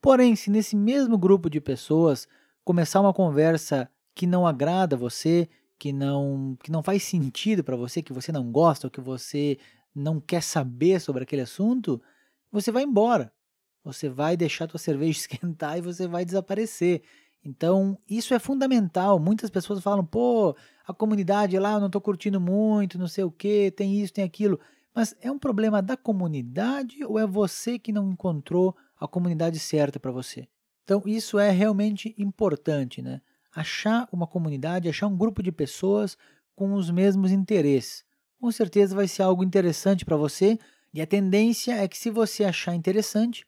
Porém, 0.00 0.34
se 0.34 0.50
nesse 0.50 0.74
mesmo 0.74 1.16
grupo 1.18 1.48
de 1.48 1.60
pessoas 1.60 2.26
começar 2.64 3.00
uma 3.00 3.12
conversa 3.12 3.88
que 4.14 4.26
não 4.26 4.46
agrada 4.46 4.96
você, 4.96 5.48
que 5.78 5.92
não, 5.92 6.56
que 6.62 6.72
não 6.72 6.82
faz 6.82 7.02
sentido 7.02 7.62
para 7.62 7.76
você, 7.76 8.02
que 8.02 8.12
você 8.12 8.32
não 8.32 8.50
gosta, 8.50 8.86
ou 8.86 8.90
que 8.90 9.00
você 9.00 9.58
não 9.94 10.20
quer 10.20 10.42
saber 10.42 11.00
sobre 11.00 11.22
aquele 11.22 11.42
assunto, 11.42 12.00
você 12.52 12.70
vai 12.70 12.82
embora. 12.84 13.32
Você 13.82 14.08
vai 14.08 14.36
deixar 14.36 14.68
tua 14.68 14.78
cerveja 14.78 15.18
esquentar 15.18 15.78
e 15.78 15.80
você 15.80 16.06
vai 16.06 16.24
desaparecer. 16.24 17.02
Então, 17.44 17.98
isso 18.08 18.34
é 18.34 18.38
fundamental. 18.38 19.18
Muitas 19.18 19.50
pessoas 19.50 19.82
falam, 19.82 20.04
pô, 20.04 20.54
a 20.86 20.94
comunidade 20.94 21.58
lá 21.58 21.72
eu 21.72 21.80
não 21.80 21.86
estou 21.86 22.00
curtindo 22.00 22.40
muito, 22.40 22.98
não 22.98 23.08
sei 23.08 23.24
o 23.24 23.30
que, 23.30 23.72
tem 23.72 24.00
isso, 24.00 24.12
tem 24.12 24.24
aquilo. 24.24 24.60
Mas 24.94 25.16
é 25.20 25.30
um 25.30 25.38
problema 25.38 25.82
da 25.82 25.96
comunidade 25.96 27.04
ou 27.04 27.18
é 27.18 27.26
você 27.26 27.78
que 27.78 27.92
não 27.92 28.12
encontrou 28.12 28.76
a 29.00 29.08
comunidade 29.08 29.58
certa 29.58 29.98
para 29.98 30.12
você? 30.12 30.46
Então, 30.84 31.02
isso 31.06 31.38
é 31.38 31.50
realmente 31.50 32.14
importante, 32.18 33.00
né? 33.02 33.20
Achar 33.54 34.08
uma 34.12 34.26
comunidade, 34.26 34.88
achar 34.88 35.06
um 35.06 35.16
grupo 35.16 35.42
de 35.42 35.50
pessoas 35.50 36.16
com 36.54 36.74
os 36.74 36.90
mesmos 36.90 37.32
interesses. 37.32 38.04
Com 38.40 38.50
certeza 38.50 38.94
vai 38.94 39.08
ser 39.08 39.22
algo 39.22 39.42
interessante 39.42 40.04
para 40.04 40.16
você 40.16 40.58
e 40.92 41.00
a 41.00 41.06
tendência 41.06 41.72
é 41.72 41.88
que 41.88 41.96
se 41.96 42.10
você 42.10 42.44
achar 42.44 42.74
interessante, 42.74 43.46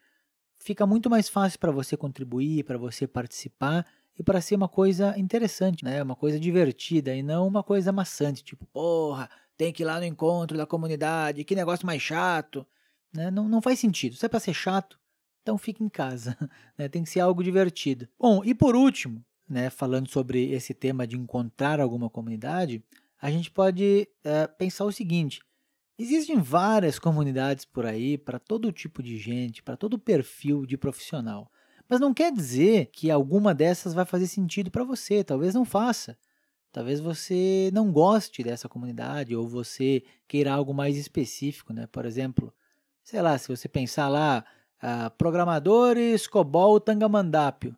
fica 0.58 0.86
muito 0.86 1.10
mais 1.10 1.28
fácil 1.28 1.58
para 1.58 1.70
você 1.70 1.96
contribuir, 1.96 2.64
para 2.64 2.78
você 2.78 3.06
participar 3.06 3.86
e 4.18 4.22
para 4.22 4.40
ser 4.40 4.54
uma 4.54 4.68
coisa 4.68 5.18
interessante, 5.18 5.84
né? 5.84 6.02
Uma 6.02 6.16
coisa 6.16 6.40
divertida 6.40 7.14
e 7.14 7.22
não 7.22 7.46
uma 7.46 7.62
coisa 7.62 7.92
maçante, 7.92 8.42
tipo, 8.42 8.64
porra, 8.66 9.28
tem 9.56 9.72
que 9.72 9.82
ir 9.82 9.86
lá 9.86 9.98
no 9.98 10.06
encontro 10.06 10.56
da 10.56 10.66
comunidade, 10.66 11.44
que 11.44 11.54
negócio 11.54 11.86
mais 11.86 12.00
chato, 12.00 12.66
né? 13.12 13.30
Não, 13.30 13.48
não 13.48 13.60
faz 13.60 13.78
sentido. 13.78 14.16
Se 14.16 14.24
é 14.24 14.28
para 14.28 14.40
ser 14.40 14.54
chato, 14.54 14.98
então 15.42 15.58
fique 15.58 15.84
em 15.84 15.88
casa, 15.88 16.36
né? 16.78 16.88
Tem 16.88 17.04
que 17.04 17.10
ser 17.10 17.20
algo 17.20 17.42
divertido. 17.42 18.08
Bom, 18.18 18.42
e 18.44 18.54
por 18.54 18.74
último, 18.74 19.22
né, 19.48 19.68
falando 19.68 20.08
sobre 20.08 20.50
esse 20.52 20.72
tema 20.72 21.06
de 21.06 21.16
encontrar 21.16 21.78
alguma 21.80 22.08
comunidade, 22.08 22.82
a 23.20 23.30
gente 23.30 23.50
pode 23.50 24.08
é, 24.24 24.46
pensar 24.46 24.84
o 24.84 24.92
seguinte: 24.92 25.40
Existem 25.96 26.40
várias 26.40 26.98
comunidades 26.98 27.64
por 27.64 27.86
aí 27.86 28.18
para 28.18 28.40
todo 28.40 28.72
tipo 28.72 29.02
de 29.02 29.16
gente, 29.16 29.62
para 29.62 29.76
todo 29.76 29.98
perfil 29.98 30.66
de 30.66 30.76
profissional. 30.76 31.50
Mas 31.88 32.00
não 32.00 32.12
quer 32.12 32.32
dizer 32.32 32.86
que 32.86 33.10
alguma 33.10 33.54
dessas 33.54 33.94
vai 33.94 34.04
fazer 34.04 34.26
sentido 34.26 34.70
para 34.70 34.82
você, 34.82 35.22
talvez 35.22 35.54
não 35.54 35.64
faça. 35.64 36.18
Talvez 36.72 36.98
você 36.98 37.70
não 37.72 37.92
goste 37.92 38.42
dessa 38.42 38.68
comunidade 38.68 39.36
ou 39.36 39.46
você 39.46 40.02
queira 40.26 40.52
algo 40.52 40.74
mais 40.74 40.96
específico, 40.96 41.72
né? 41.72 41.86
Por 41.86 42.04
exemplo, 42.04 42.52
sei 43.04 43.22
lá, 43.22 43.38
se 43.38 43.46
você 43.46 43.68
pensar 43.68 44.08
lá, 44.08 44.44
ah, 44.82 45.10
programadores 45.10 46.26
COBOL 46.26 46.80
Tangamandápio. 46.80 47.76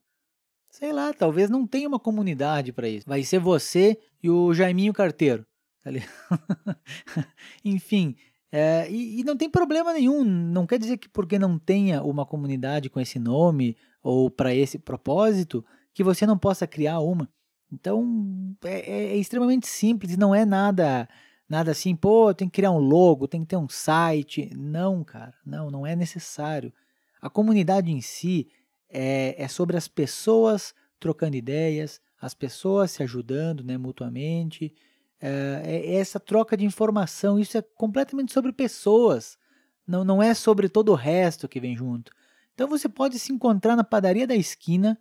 Sei 0.71 0.93
lá, 0.93 1.13
talvez 1.13 1.51
não 1.51 1.67
tenha 1.67 1.89
uma 1.89 2.01
comunidade 2.01 2.73
para 2.73 2.89
isso. 2.89 3.07
Vai 3.07 3.23
ser 3.23 3.39
você 3.39 3.99
e 4.23 4.31
o 4.31 4.55
Jaiminho 4.55 4.95
Carteiro. 4.95 5.47
Enfim, 7.65 8.17
é, 8.51 8.91
e, 8.91 9.21
e, 9.21 9.25
não 9.25 9.37
tem 9.37 9.51
problema 9.51 9.93
nenhum. 9.93 10.25
Não 10.25 10.67
quer 10.67 10.79
dizer 10.79 10.97
que 10.97 11.09
porque 11.09 11.39
não 11.39 11.59
tenha 11.59 12.03
uma 12.03 12.25
comunidade 12.25 12.89
com 12.89 13.01
esse 13.01 13.19
nome 13.19 13.77
ou 14.03 14.31
para 14.31 14.55
esse 14.55 14.79
propósito 14.79 15.65
que 15.93 16.05
você 16.05 16.27
não 16.27 16.39
possa 16.39 16.67
criar 16.67 17.01
uma. 17.01 17.29
Então 17.73 18.57
é, 18.65 18.91
é, 18.91 19.05
é 19.13 19.17
extremamente 19.17 19.67
simples, 19.67 20.17
não 20.17 20.35
é 20.35 20.45
nada 20.45 21.09
nada 21.49 21.71
assim, 21.71 21.95
pô, 21.95 22.35
tem 22.35 22.49
que 22.49 22.57
criar 22.57 22.73
um 22.73 22.79
logo, 22.79 23.29
tem 23.29 23.43
que 23.43 23.49
ter 23.49 23.57
um 23.57 23.69
site. 23.69 24.51
Não, 24.57 25.05
cara, 25.05 25.35
não, 25.45 25.71
não 25.71 25.87
é 25.87 25.95
necessário. 25.95 26.73
A 27.21 27.31
comunidade 27.31 27.91
em 27.91 28.01
si 28.01 28.49
é, 28.89 29.35
é 29.39 29.49
sobre 29.49 29.77
as 29.77 29.89
pessoas 29.89 30.75
trocando 30.99 31.37
ideias, 31.37 32.01
as 32.21 32.35
pessoas 32.35 32.91
se 32.91 33.03
ajudando 33.03 33.63
né, 33.63 33.77
mutuamente 33.77 34.75
é, 35.21 35.63
é 35.65 35.95
essa 35.97 36.21
troca 36.21 36.57
de 36.57 36.65
informação, 36.65 37.39
isso 37.39 37.57
é 37.57 37.63
completamente 37.63 38.33
sobre 38.33 38.53
pessoas, 38.53 39.39
não, 39.87 40.05
não 40.05 40.23
é 40.23 40.35
sobre 40.35 40.69
todo 40.69 40.91
o 40.91 40.97
resto 40.97 41.49
que 41.49 41.61
vem 41.61 41.77
junto. 41.77 42.13
Então 42.55 42.69
você 42.69 42.89
pode 42.89 43.19
se 43.19 43.33
encontrar 43.33 43.77
na 43.77 43.85
padaria 43.85 44.27
da 44.27 44.35
esquina, 44.35 44.99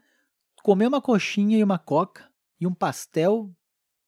comer 0.64 0.88
uma 0.88 1.02
coxinha 1.02 1.58
e 1.58 1.64
uma 1.64 1.80
coca 1.80 2.30
e 2.60 2.68
um 2.68 2.74
pastel, 2.74 3.50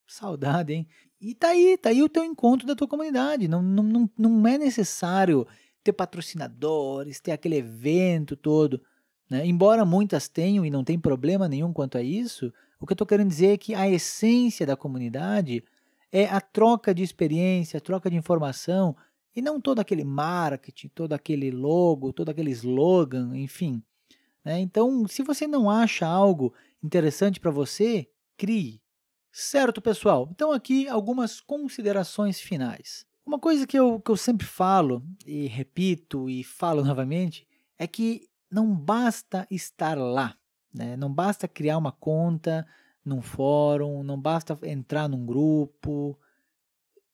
saudade, 0.05 0.73
hein? 0.73 0.87
E 1.19 1.33
tá 1.33 1.49
aí, 1.49 1.77
tá 1.77 1.89
aí 1.89 2.03
o 2.03 2.09
teu 2.09 2.23
encontro 2.23 2.67
da 2.67 2.75
tua 2.75 2.87
comunidade. 2.87 3.47
Não, 3.47 3.61
não, 3.61 3.83
não, 3.83 4.09
não 4.17 4.47
é 4.47 4.57
necessário 4.57 5.47
ter 5.83 5.93
patrocinadores, 5.93 7.19
ter 7.19 7.31
aquele 7.31 7.55
evento 7.55 8.35
todo. 8.35 8.81
Né? 9.29 9.45
Embora 9.45 9.83
muitas 9.83 10.27
tenham 10.27 10.65
e 10.65 10.69
não 10.69 10.83
tem 10.83 10.99
problema 10.99 11.47
nenhum 11.47 11.73
quanto 11.73 11.97
a 11.97 12.03
isso, 12.03 12.53
o 12.79 12.85
que 12.85 12.91
eu 12.91 12.95
estou 12.95 13.07
querendo 13.07 13.29
dizer 13.29 13.53
é 13.53 13.57
que 13.57 13.73
a 13.73 13.89
essência 13.89 14.65
da 14.65 14.75
comunidade 14.75 15.63
é 16.11 16.25
a 16.25 16.39
troca 16.39 16.93
de 16.93 17.03
experiência, 17.03 17.77
a 17.77 17.81
troca 17.81 18.09
de 18.09 18.15
informação, 18.15 18.95
e 19.35 19.41
não 19.41 19.61
todo 19.61 19.79
aquele 19.79 20.03
marketing, 20.03 20.87
todo 20.89 21.13
aquele 21.13 21.51
logo, 21.51 22.11
todo 22.11 22.29
aquele 22.29 22.51
slogan, 22.51 23.37
enfim. 23.37 23.83
Né? 24.43 24.59
Então, 24.59 25.07
se 25.07 25.21
você 25.21 25.45
não 25.45 25.69
acha 25.69 26.07
algo 26.07 26.53
interessante 26.81 27.39
para 27.39 27.51
você, 27.51 28.09
crie. 28.35 28.81
Certo, 29.31 29.81
pessoal? 29.81 30.27
Então, 30.31 30.51
aqui 30.51 30.87
algumas 30.87 31.39
considerações 31.39 32.39
finais. 32.39 33.05
Uma 33.25 33.37
coisa 33.37 33.67
que 33.67 33.77
eu, 33.77 33.99
que 33.99 34.09
eu 34.09 34.17
sempre 34.17 34.47
falo, 34.47 35.03
e 35.25 35.47
repito 35.47 36.29
e 36.29 36.43
falo 36.43 36.81
novamente, 36.85 37.47
é 37.77 37.85
que 37.85 38.27
não 38.49 38.73
basta 38.73 39.45
estar 39.51 39.97
lá, 39.97 40.35
né? 40.73 40.95
não 40.95 41.13
basta 41.13 41.47
criar 41.47 41.77
uma 41.77 41.91
conta, 41.91 42.65
num 43.07 43.21
fórum, 43.21 44.03
não 44.03 44.19
basta 44.19 44.57
entrar 44.63 45.07
num 45.07 45.25
grupo. 45.25 46.17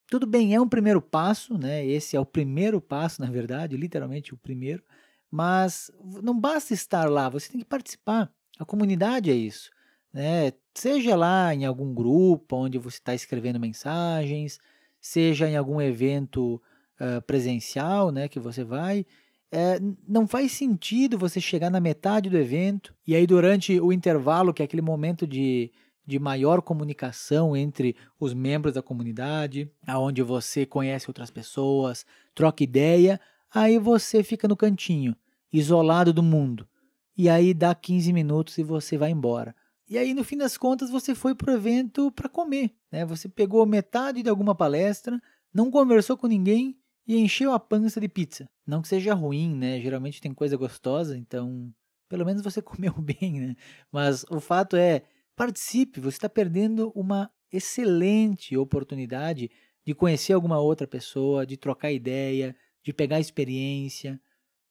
Tudo 0.07 0.27
bem, 0.27 0.53
é 0.53 0.59
um 0.59 0.67
primeiro 0.67 1.01
passo, 1.01 1.57
né? 1.57 1.85
Esse 1.85 2.15
é 2.15 2.19
o 2.19 2.25
primeiro 2.25 2.81
passo, 2.81 3.21
na 3.21 3.29
verdade, 3.29 3.77
literalmente 3.77 4.33
o 4.33 4.37
primeiro. 4.37 4.83
Mas 5.29 5.91
não 6.21 6.39
basta 6.39 6.73
estar 6.73 7.09
lá, 7.09 7.29
você 7.29 7.49
tem 7.51 7.59
que 7.59 7.65
participar. 7.65 8.31
A 8.59 8.65
comunidade 8.65 9.31
é 9.31 9.33
isso, 9.33 9.71
né? 10.11 10.51
Seja 10.75 11.15
lá 11.15 11.53
em 11.53 11.65
algum 11.65 11.93
grupo 11.93 12.55
onde 12.55 12.77
você 12.77 12.97
está 12.97 13.15
escrevendo 13.15 13.59
mensagens, 13.59 14.59
seja 14.99 15.49
em 15.49 15.57
algum 15.57 15.81
evento 15.81 16.61
uh, 16.99 17.21
presencial, 17.23 18.11
né, 18.11 18.27
que 18.27 18.39
você 18.39 18.63
vai, 18.63 19.05
é, 19.55 19.79
não 20.07 20.27
faz 20.27 20.51
sentido 20.51 21.15
você 21.15 21.39
chegar 21.39 21.69
na 21.69 21.79
metade 21.79 22.27
do 22.27 22.37
evento 22.39 22.91
e 23.05 23.15
aí 23.15 23.27
durante 23.27 23.79
o 23.79 23.93
intervalo, 23.93 24.51
que 24.51 24.63
é 24.63 24.65
aquele 24.65 24.81
momento 24.81 25.27
de, 25.27 25.71
de 26.03 26.17
maior 26.17 26.59
comunicação 26.59 27.55
entre 27.55 27.95
os 28.19 28.33
membros 28.33 28.73
da 28.73 28.81
comunidade, 28.81 29.71
aonde 29.85 30.23
você 30.23 30.65
conhece 30.65 31.07
outras 31.07 31.29
pessoas, 31.29 32.03
troca 32.33 32.63
ideia, 32.63 33.21
aí 33.53 33.77
você 33.77 34.23
fica 34.23 34.47
no 34.47 34.57
cantinho, 34.57 35.15
isolado 35.51 36.11
do 36.11 36.23
mundo. 36.23 36.67
E 37.15 37.29
aí 37.29 37.53
dá 37.53 37.75
15 37.75 38.11
minutos 38.11 38.57
e 38.57 38.63
você 38.63 38.97
vai 38.97 39.11
embora. 39.11 39.55
E 39.87 39.99
aí, 39.99 40.15
no 40.15 40.23
fim 40.23 40.37
das 40.37 40.57
contas, 40.57 40.89
você 40.89 41.13
foi 41.13 41.35
para 41.35 41.51
o 41.51 41.55
evento 41.55 42.11
para 42.13 42.27
comer. 42.27 42.73
Né? 42.91 43.05
Você 43.05 43.29
pegou 43.29 43.63
metade 43.67 44.23
de 44.23 44.29
alguma 44.29 44.55
palestra, 44.55 45.21
não 45.53 45.69
conversou 45.69 46.17
com 46.17 46.25
ninguém 46.25 46.75
e 47.07 47.17
encheu 47.17 47.51
a 47.51 47.59
pança 47.59 47.99
de 47.99 48.07
pizza. 48.07 48.49
Não 48.65 48.81
que 48.81 48.87
seja 48.87 49.13
ruim, 49.13 49.55
né? 49.55 49.79
Geralmente 49.79 50.21
tem 50.21 50.33
coisa 50.33 50.55
gostosa, 50.55 51.17
então 51.17 51.73
pelo 52.07 52.25
menos 52.25 52.41
você 52.41 52.61
comeu 52.63 52.93
bem, 52.93 53.39
né? 53.39 53.55
Mas 53.91 54.23
o 54.29 54.39
fato 54.39 54.75
é, 54.75 55.03
participe, 55.35 55.99
você 55.99 56.17
está 56.17 56.29
perdendo 56.29 56.91
uma 56.95 57.29
excelente 57.51 58.57
oportunidade 58.57 59.49
de 59.85 59.93
conhecer 59.93 60.33
alguma 60.33 60.59
outra 60.59 60.87
pessoa, 60.87 61.45
de 61.45 61.57
trocar 61.57 61.91
ideia, 61.91 62.55
de 62.81 62.93
pegar 62.93 63.19
experiência. 63.19 64.19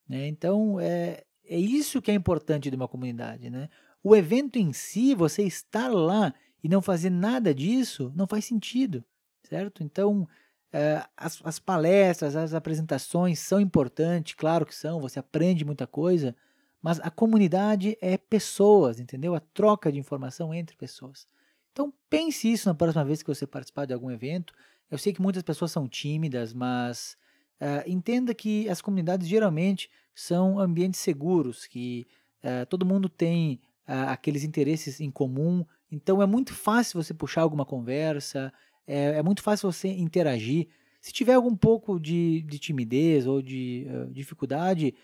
Né? 0.08 0.26
Então, 0.26 0.80
é, 0.80 1.22
é 1.44 1.58
isso 1.58 2.00
que 2.00 2.10
é 2.10 2.14
importante 2.14 2.70
de 2.70 2.76
uma 2.76 2.88
comunidade. 2.88 3.50
Né? 3.50 3.68
O 4.02 4.16
evento 4.16 4.58
em 4.58 4.72
si, 4.72 5.14
você 5.14 5.42
estar 5.42 5.88
lá 5.88 6.34
e 6.62 6.68
não 6.68 6.80
fazer 6.80 7.10
nada 7.10 7.54
disso, 7.54 8.12
não 8.14 8.26
faz 8.26 8.44
sentido, 8.44 9.04
certo? 9.42 9.82
Então, 9.82 10.28
é, 10.72 11.04
as, 11.16 11.40
as 11.44 11.58
palestras, 11.58 12.34
as 12.34 12.54
apresentações 12.54 13.38
são 13.38 13.60
importantes, 13.60 14.34
claro 14.34 14.64
que 14.64 14.74
são, 14.74 15.00
você 15.00 15.18
aprende 15.18 15.64
muita 15.64 15.86
coisa, 15.86 16.34
mas 16.80 16.98
a 17.00 17.10
comunidade 17.10 17.96
é 18.00 18.16
pessoas, 18.16 18.98
entendeu? 18.98 19.34
A 19.34 19.40
troca 19.40 19.92
de 19.92 19.98
informação 19.98 20.52
entre 20.52 20.74
pessoas. 20.76 21.28
Então 21.70 21.92
pense 22.08 22.50
isso 22.50 22.68
na 22.68 22.74
próxima 22.74 23.04
vez 23.04 23.22
que 23.22 23.28
você 23.28 23.46
participar 23.46 23.86
de 23.86 23.94
algum 23.94 24.10
evento. 24.10 24.52
Eu 24.90 24.98
sei 24.98 25.12
que 25.12 25.22
muitas 25.22 25.42
pessoas 25.42 25.70
são 25.70 25.88
tímidas, 25.88 26.52
mas 26.52 27.16
uh, 27.60 27.88
entenda 27.88 28.34
que 28.34 28.68
as 28.68 28.82
comunidades 28.82 29.28
geralmente 29.28 29.90
são 30.14 30.58
ambientes 30.58 31.00
seguros, 31.00 31.66
que 31.66 32.06
uh, 32.42 32.66
todo 32.66 32.84
mundo 32.84 33.08
tem 33.08 33.60
aqueles 33.84 34.44
interesses 34.44 35.00
em 35.00 35.10
comum. 35.10 35.66
Então 35.90 36.22
é 36.22 36.26
muito 36.26 36.54
fácil 36.54 37.02
você 37.02 37.12
puxar 37.12 37.42
alguma 37.42 37.66
conversa, 37.66 38.52
é, 38.86 39.18
é 39.18 39.22
muito 39.22 39.42
fácil 39.42 39.70
você 39.70 39.88
interagir. 39.88 40.68
Se 41.00 41.12
tiver 41.12 41.34
algum 41.34 41.56
pouco 41.56 41.98
de, 41.98 42.42
de 42.42 42.58
timidez 42.58 43.26
ou 43.26 43.42
de 43.42 43.86
dificuldade, 44.10 44.94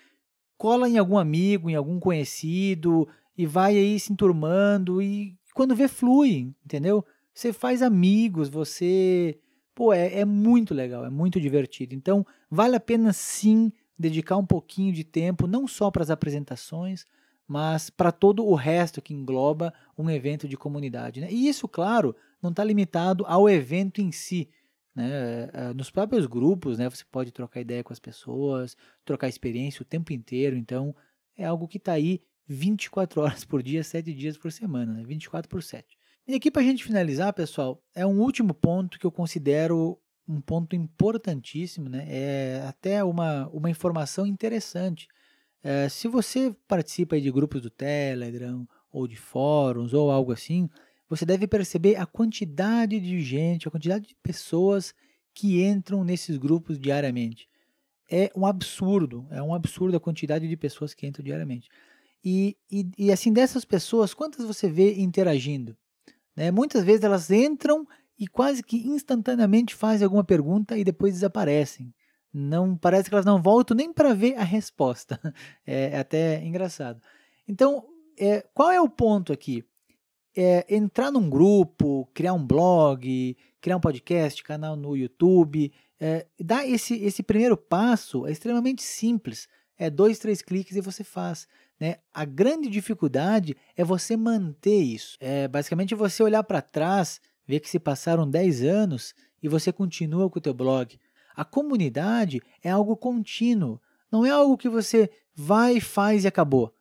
cola 0.57 0.89
em 0.89 0.99
algum 0.99 1.19
amigo, 1.19 1.71
em 1.71 1.75
algum 1.75 1.99
conhecido 1.99 3.09
e 3.37 3.47
vai 3.47 3.77
aí 3.77 3.99
se 3.99 4.13
enturmando 4.13 5.01
e 5.01 5.37
quando 5.55 5.75
vê 5.75 5.89
flui, 5.89 6.53
entendeu? 6.65 7.05
Você 7.35 7.53
faz 7.53 7.83
amigos, 7.83 8.49
você, 8.49 9.39
pô, 9.75 9.93
é, 9.93 10.21
é 10.21 10.25
muito 10.25 10.75
legal, 10.75 11.05
é 11.05 11.11
muito 11.11 11.41
divertido. 11.41 11.95
Então, 11.95 12.27
vale 12.51 12.77
a 12.77 12.81
pena 12.81 13.13
sim 13.13 13.73
dedicar 13.99 14.37
um 14.37 14.47
pouquinho 14.47 14.93
de 14.93 15.05
tempo, 15.05 15.47
não 15.47 15.67
só 15.67 15.91
para 15.91 16.03
as 16.03 16.11
apresentações, 16.11 17.05
mas 17.47 17.91
para 17.91 18.13
todo 18.13 18.45
o 18.45 18.55
resto 18.55 19.01
que 19.01 19.15
engloba 19.15 19.73
um 19.97 20.11
evento 20.11 20.47
de 20.47 20.57
comunidade. 20.57 21.21
Né? 21.21 21.29
E 21.31 21.49
isso, 21.49 21.67
claro, 21.67 22.15
não 22.43 22.51
está 22.51 22.65
limitado 22.65 23.25
ao 23.27 23.49
evento 23.49 24.01
em 24.01 24.13
si. 24.13 24.49
Né? 24.95 25.09
Eh, 25.11 25.51
eh, 25.53 25.75
nos 25.75 25.91
próprios 25.91 26.27
grupos, 26.27 26.79
né, 26.79 26.89
você 26.89 27.05
pode 27.11 27.33
trocar 27.33 27.61
ideia 27.61 27.85
com 27.85 27.93
as 27.93 27.99
pessoas, 27.99 28.77
trocar 29.05 29.29
experiência 29.29 29.83
o 29.83 29.85
tempo 29.85 30.13
inteiro, 30.13 30.57
então 30.57 30.95
é 31.37 31.45
algo 31.45 31.69
que 31.69 31.79
está 31.79 31.93
aí 31.93 32.23
24 32.47 33.21
horas 33.23 33.45
por 33.45 33.63
dia, 33.63 33.85
7 33.85 34.13
dias 34.13 34.37
por 34.37 34.51
semana, 34.51 34.93
né? 34.93 35.05
24 35.05 35.49
por 35.49 35.63
7. 35.63 35.97
E 36.27 36.35
aqui 36.35 36.51
para 36.51 36.63
a 36.63 36.65
gente 36.65 36.85
finalizar, 36.85 37.33
pessoal, 37.33 37.83
é 37.95 38.05
um 38.05 38.21
último 38.21 38.53
ponto 38.53 38.99
que 38.99 39.07
eu 39.07 39.13
considero 39.13 39.99
um 40.29 40.43
ponto 40.43 40.77
importantíssimo, 40.77 41.89
né? 41.89 42.05
é 42.07 42.65
até 42.69 43.03
uma, 43.03 43.49
uma 43.49 43.71
informação 43.71 44.27
interessante. 44.27 45.09
É, 45.63 45.89
se 45.89 46.07
você 46.07 46.55
participa 46.69 47.19
de 47.19 47.31
grupos 47.31 47.63
do 47.63 47.71
Telegram, 47.71 48.69
ou 48.93 49.07
de 49.09 49.17
fóruns, 49.17 49.95
ou 49.95 50.11
algo 50.11 50.33
assim, 50.33 50.69
você 51.09 51.25
deve 51.25 51.47
perceber 51.47 51.97
a 51.97 52.07
quantidade 52.07 53.01
de 53.01 53.21
gente, 53.21 53.67
a 53.67 53.71
quantidade 53.71 54.09
de 54.09 54.17
pessoas 54.23 54.95
que 55.33 55.63
entram 55.65 56.05
nesses 56.05 56.37
grupos 56.37 56.79
diariamente. 56.79 57.49
É 58.11 58.31
um 58.35 58.47
absurdo, 58.47 59.27
é 59.31 59.43
um 59.43 59.55
absurdo 59.55 59.97
a 59.97 60.01
quantidade 60.01 60.49
de 60.49 60.57
pessoas 60.57 60.95
que 60.95 61.07
entram 61.07 61.25
diariamente. 61.25 61.69
E, 62.25 62.57
e, 62.71 62.91
e 62.99 63.13
assim, 63.13 63.33
dessas 63.33 63.65
pessoas, 63.65 64.13
quantas 64.13 64.45
você 64.45 64.69
vê 64.69 64.95
interagindo? 64.95 65.77
Né? 66.35 66.51
Muitas 66.51 66.85
vezes 66.85 67.05
elas 67.05 67.31
entram 67.31 67.87
e 68.19 68.27
quase 68.27 68.63
que 68.63 68.77
instantaneamente 68.89 69.75
fazem 69.75 70.05
alguma 70.05 70.25
pergunta 70.25 70.77
e 70.77 70.85
depois 70.85 71.15
desaparecem. 71.15 71.95
Não 72.33 72.77
parece 72.77 73.09
que 73.09 73.15
elas 73.15 73.25
não 73.25 73.41
voltam 73.41 73.77
nem 73.77 73.93
para 73.93 74.15
ver 74.15 74.35
a 74.37 74.45
resposta. 74.45 75.19
É, 75.67 75.91
é, 75.91 75.99
até 75.99 76.45
engraçado. 76.45 77.01
Então, 77.47 77.85
é, 78.19 78.41
qual 78.55 78.71
é 78.71 78.81
o 78.81 78.89
ponto 78.89 79.33
aqui? 79.33 79.65
É, 80.41 80.65
entrar 80.69 81.11
num 81.11 81.29
grupo, 81.29 82.09
criar 82.15 82.33
um 82.33 82.47
blog, 82.47 83.37
criar 83.61 83.77
um 83.77 83.81
podcast, 83.81 84.45
canal 84.45 84.77
no 84.77 84.97
YouTube, 84.97 85.73
é, 85.99 86.27
dar 86.39 86.65
esse, 86.65 86.95
esse 86.95 87.25
primeiro 87.25 87.57
passo 87.57 88.25
é 88.25 88.31
extremamente 88.31 88.81
simples. 88.81 89.49
É 89.77 89.91
dois, 89.91 90.21
três 90.21 90.41
cliques 90.41 90.77
e 90.77 90.81
você 90.81 91.03
faz. 91.03 91.49
Né? 91.81 91.97
A 92.15 92.25
grande 92.25 92.69
dificuldade 92.69 93.57
é 93.77 93.83
você 93.83 94.17
manter 94.17 94.81
isso. 94.81 95.17
É 95.19 95.49
basicamente 95.49 95.97
você 95.97 96.23
olhar 96.23 96.45
para 96.45 96.63
trás, 96.63 97.21
ver 97.45 97.59
que 97.59 97.69
se 97.69 97.81
passaram 97.81 98.29
10 98.29 98.63
anos 98.63 99.15
e 99.43 99.49
você 99.49 99.73
continua 99.73 100.31
com 100.31 100.39
o 100.39 100.43
teu 100.43 100.55
blog. 100.55 100.97
A 101.35 101.45
comunidade 101.45 102.41
é 102.63 102.71
algo 102.71 102.97
contínuo, 102.97 103.81
não 104.11 104.25
é 104.25 104.31
algo 104.31 104.57
que 104.57 104.69
você 104.69 105.11
vai, 105.35 105.81
faz 105.81 106.23
e 106.23 106.29
acabou. 106.29 106.73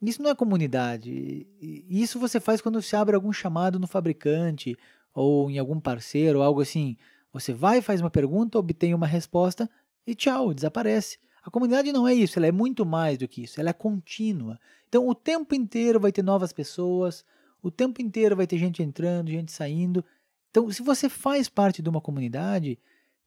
Isso 0.00 0.22
não 0.22 0.30
é 0.30 0.34
comunidade. 0.34 1.46
Isso 1.60 2.18
você 2.18 2.40
faz 2.40 2.60
quando 2.60 2.80
você 2.80 2.96
abre 2.96 3.14
algum 3.14 3.32
chamado 3.32 3.78
no 3.78 3.86
fabricante 3.86 4.76
ou 5.14 5.50
em 5.50 5.58
algum 5.58 5.78
parceiro 5.78 6.38
ou 6.38 6.44
algo 6.44 6.62
assim. 6.62 6.96
Você 7.32 7.52
vai, 7.52 7.82
faz 7.82 8.00
uma 8.00 8.10
pergunta, 8.10 8.58
obtém 8.58 8.94
uma 8.94 9.06
resposta 9.06 9.68
e 10.06 10.14
tchau, 10.14 10.54
desaparece. 10.54 11.18
A 11.42 11.50
comunidade 11.50 11.92
não 11.92 12.06
é 12.06 12.14
isso, 12.14 12.38
ela 12.38 12.46
é 12.46 12.52
muito 12.52 12.84
mais 12.84 13.18
do 13.18 13.28
que 13.28 13.42
isso, 13.42 13.60
ela 13.60 13.70
é 13.70 13.74
contínua. 13.74 14.58
Então 14.88 15.08
o 15.08 15.14
tempo 15.14 15.54
inteiro 15.54 16.00
vai 16.00 16.12
ter 16.12 16.22
novas 16.22 16.52
pessoas, 16.52 17.24
o 17.62 17.70
tempo 17.70 18.00
inteiro 18.00 18.36
vai 18.36 18.46
ter 18.46 18.58
gente 18.58 18.82
entrando, 18.82 19.30
gente 19.30 19.52
saindo. 19.52 20.04
Então, 20.50 20.70
se 20.70 20.82
você 20.82 21.08
faz 21.08 21.48
parte 21.48 21.82
de 21.82 21.88
uma 21.88 22.00
comunidade, 22.00 22.78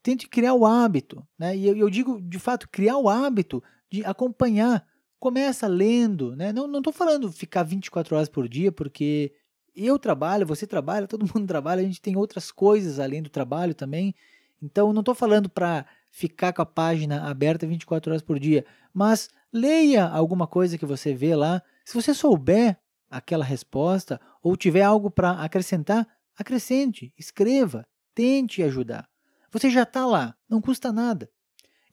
tente 0.01 0.27
criar 0.27 0.53
o 0.53 0.65
hábito. 0.65 1.25
Né? 1.37 1.55
E 1.55 1.67
eu 1.67 1.89
digo, 1.89 2.21
de 2.21 2.39
fato, 2.39 2.67
criar 2.69 2.97
o 2.97 3.07
hábito 3.07 3.63
de 3.89 4.03
acompanhar 4.03 4.85
Começa 5.23 5.67
lendo, 5.67 6.35
né? 6.35 6.51
Não 6.51 6.79
estou 6.79 6.91
falando 6.91 7.31
ficar 7.31 7.63
24 7.63 8.13
horas 8.13 8.27
por 8.27 8.45
dia, 8.49 8.73
porque 8.73 9.31
eu 9.73 9.97
trabalho, 9.97 10.45
você 10.45 10.67
trabalha, 10.67 11.07
todo 11.07 11.23
mundo 11.33 11.47
trabalha, 11.47 11.79
a 11.79 11.85
gente 11.85 12.01
tem 12.01 12.17
outras 12.17 12.51
coisas 12.51 12.99
além 12.99 13.23
do 13.23 13.29
trabalho 13.29 13.73
também. 13.73 14.13
Então, 14.61 14.91
não 14.91 14.99
estou 14.99 15.15
falando 15.15 15.47
para 15.47 15.85
ficar 16.11 16.51
com 16.51 16.61
a 16.61 16.65
página 16.65 17.23
aberta 17.23 17.65
24 17.65 18.11
horas 18.11 18.21
por 18.21 18.37
dia, 18.37 18.65
mas 18.93 19.29
leia 19.49 20.05
alguma 20.09 20.45
coisa 20.45 20.77
que 20.77 20.85
você 20.85 21.13
vê 21.13 21.37
lá. 21.37 21.63
Se 21.85 21.93
você 21.93 22.13
souber 22.13 22.77
aquela 23.09 23.45
resposta 23.45 24.19
ou 24.41 24.57
tiver 24.57 24.81
algo 24.81 25.09
para 25.09 25.41
acrescentar, 25.41 26.05
acrescente, 26.37 27.13
escreva, 27.17 27.87
tente 28.13 28.61
ajudar. 28.61 29.07
Você 29.53 29.69
já 29.69 29.83
está 29.83 30.05
lá, 30.05 30.35
não 30.49 30.59
custa 30.59 30.91
nada. 30.91 31.29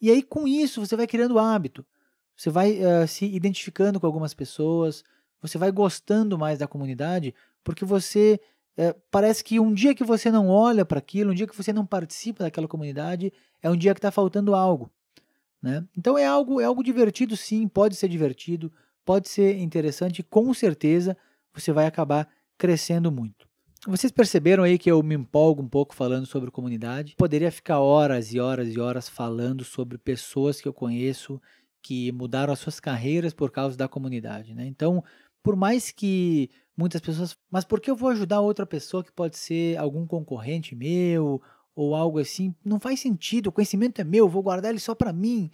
E 0.03 0.11
aí, 0.11 0.21
com 0.21 0.49
isso, 0.49 0.85
você 0.85 0.97
vai 0.97 1.07
criando 1.07 1.39
hábito. 1.39 1.87
Você 2.41 2.49
vai 2.49 2.79
uh, 2.79 3.07
se 3.07 3.27
identificando 3.27 4.01
com 4.01 4.07
algumas 4.07 4.33
pessoas, 4.33 5.05
você 5.43 5.59
vai 5.59 5.71
gostando 5.71 6.39
mais 6.39 6.59
da 6.59 6.67
comunidade, 6.67 7.35
porque 7.63 7.85
você 7.85 8.41
uh, 8.79 8.99
parece 9.11 9.45
que 9.45 9.61
um 9.61 9.75
dia 9.75 9.95
que 9.95 10.03
você 10.03 10.31
não 10.31 10.49
olha 10.49 10.83
para 10.87 10.99
aquilo, 10.99 11.33
um 11.33 11.35
dia 11.35 11.47
que 11.47 11.55
você 11.55 11.71
não 11.71 11.85
participa 11.85 12.45
daquela 12.45 12.67
comunidade, 12.67 13.31
é 13.61 13.69
um 13.69 13.77
dia 13.77 13.93
que 13.93 13.99
está 13.99 14.11
faltando 14.11 14.55
algo. 14.55 14.91
Né? 15.61 15.87
Então 15.95 16.17
é 16.17 16.25
algo, 16.25 16.63
é 16.63 16.65
algo 16.65 16.83
divertido, 16.83 17.37
sim, 17.37 17.69
pode 17.69 17.95
ser 17.95 18.09
divertido, 18.09 18.73
pode 19.05 19.29
ser 19.29 19.59
interessante, 19.59 20.23
com 20.23 20.55
certeza 20.55 21.15
você 21.53 21.73
vai 21.73 21.85
acabar 21.85 22.27
crescendo 22.57 23.13
muito. 23.13 23.51
Vocês 23.87 24.11
perceberam 24.11 24.63
aí 24.63 24.79
que 24.79 24.91
eu 24.91 25.03
me 25.03 25.15
empolgo 25.15 25.63
um 25.63 25.69
pouco 25.69 25.95
falando 25.95 26.27
sobre 26.27 26.51
comunidade? 26.51 27.15
Poderia 27.17 27.51
ficar 27.51 27.81
horas 27.81 28.33
e 28.33 28.41
horas 28.41 28.75
e 28.75 28.81
horas 28.81 29.11
falando 29.11 29.63
sobre 29.63 29.99
pessoas 29.99 30.59
que 30.59 30.69
eu 30.69 30.73
conheço 30.73 31.41
que 31.83 32.13
mudaram 32.13 32.53
as 32.53 32.59
suas 32.59 32.81
carreiras 32.81 33.33
por 33.33 33.51
causa 33.51 33.77
da 33.77 33.89
comunidade, 33.89 34.55
né? 34.55 34.67
Então, 34.67 35.03
por 35.43 35.57
mais 35.57 35.91
que 35.91 36.51
muitas 36.77 37.01
pessoas, 37.01 37.37
mas 37.51 37.65
por 37.65 37.81
que 37.81 37.91
eu 37.91 37.97
vou 37.97 38.11
ajudar 38.11 38.41
outra 38.41 38.67
pessoa 38.67 39.05
que 39.05 39.13
pode 39.13 39.37
ser 39.37 39.77
algum 39.79 40.07
concorrente 40.07 40.75
meu 40.75 41.41
ou 41.75 41.95
algo 41.95 42.19
assim, 42.19 42.55
não 42.65 42.81
faz 42.81 43.01
sentido, 43.01 43.49
o 43.49 43.53
conhecimento 43.53 44.01
é 44.01 44.05
meu, 44.05 44.29
vou 44.29 44.43
guardar 44.43 44.71
ele 44.71 44.81
só 44.81 44.95
para 44.95 45.13
mim. 45.13 45.51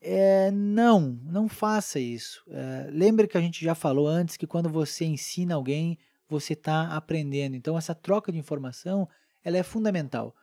É, 0.00 0.50
não, 0.52 1.18
não 1.24 1.48
faça 1.48 1.98
isso. 1.98 2.44
É, 2.50 2.88
lembre 2.90 3.26
que 3.26 3.36
a 3.36 3.40
gente 3.40 3.64
já 3.64 3.74
falou 3.74 4.06
antes 4.06 4.36
que 4.36 4.46
quando 4.46 4.68
você 4.68 5.04
ensina 5.04 5.54
alguém, 5.54 5.98
você 6.28 6.52
está 6.52 6.94
aprendendo. 6.94 7.56
Então, 7.56 7.76
essa 7.76 7.94
troca 7.94 8.30
de 8.30 8.38
informação 8.38 9.08
ela 9.42 9.56
é 9.56 9.62
fundamental. 9.62 10.34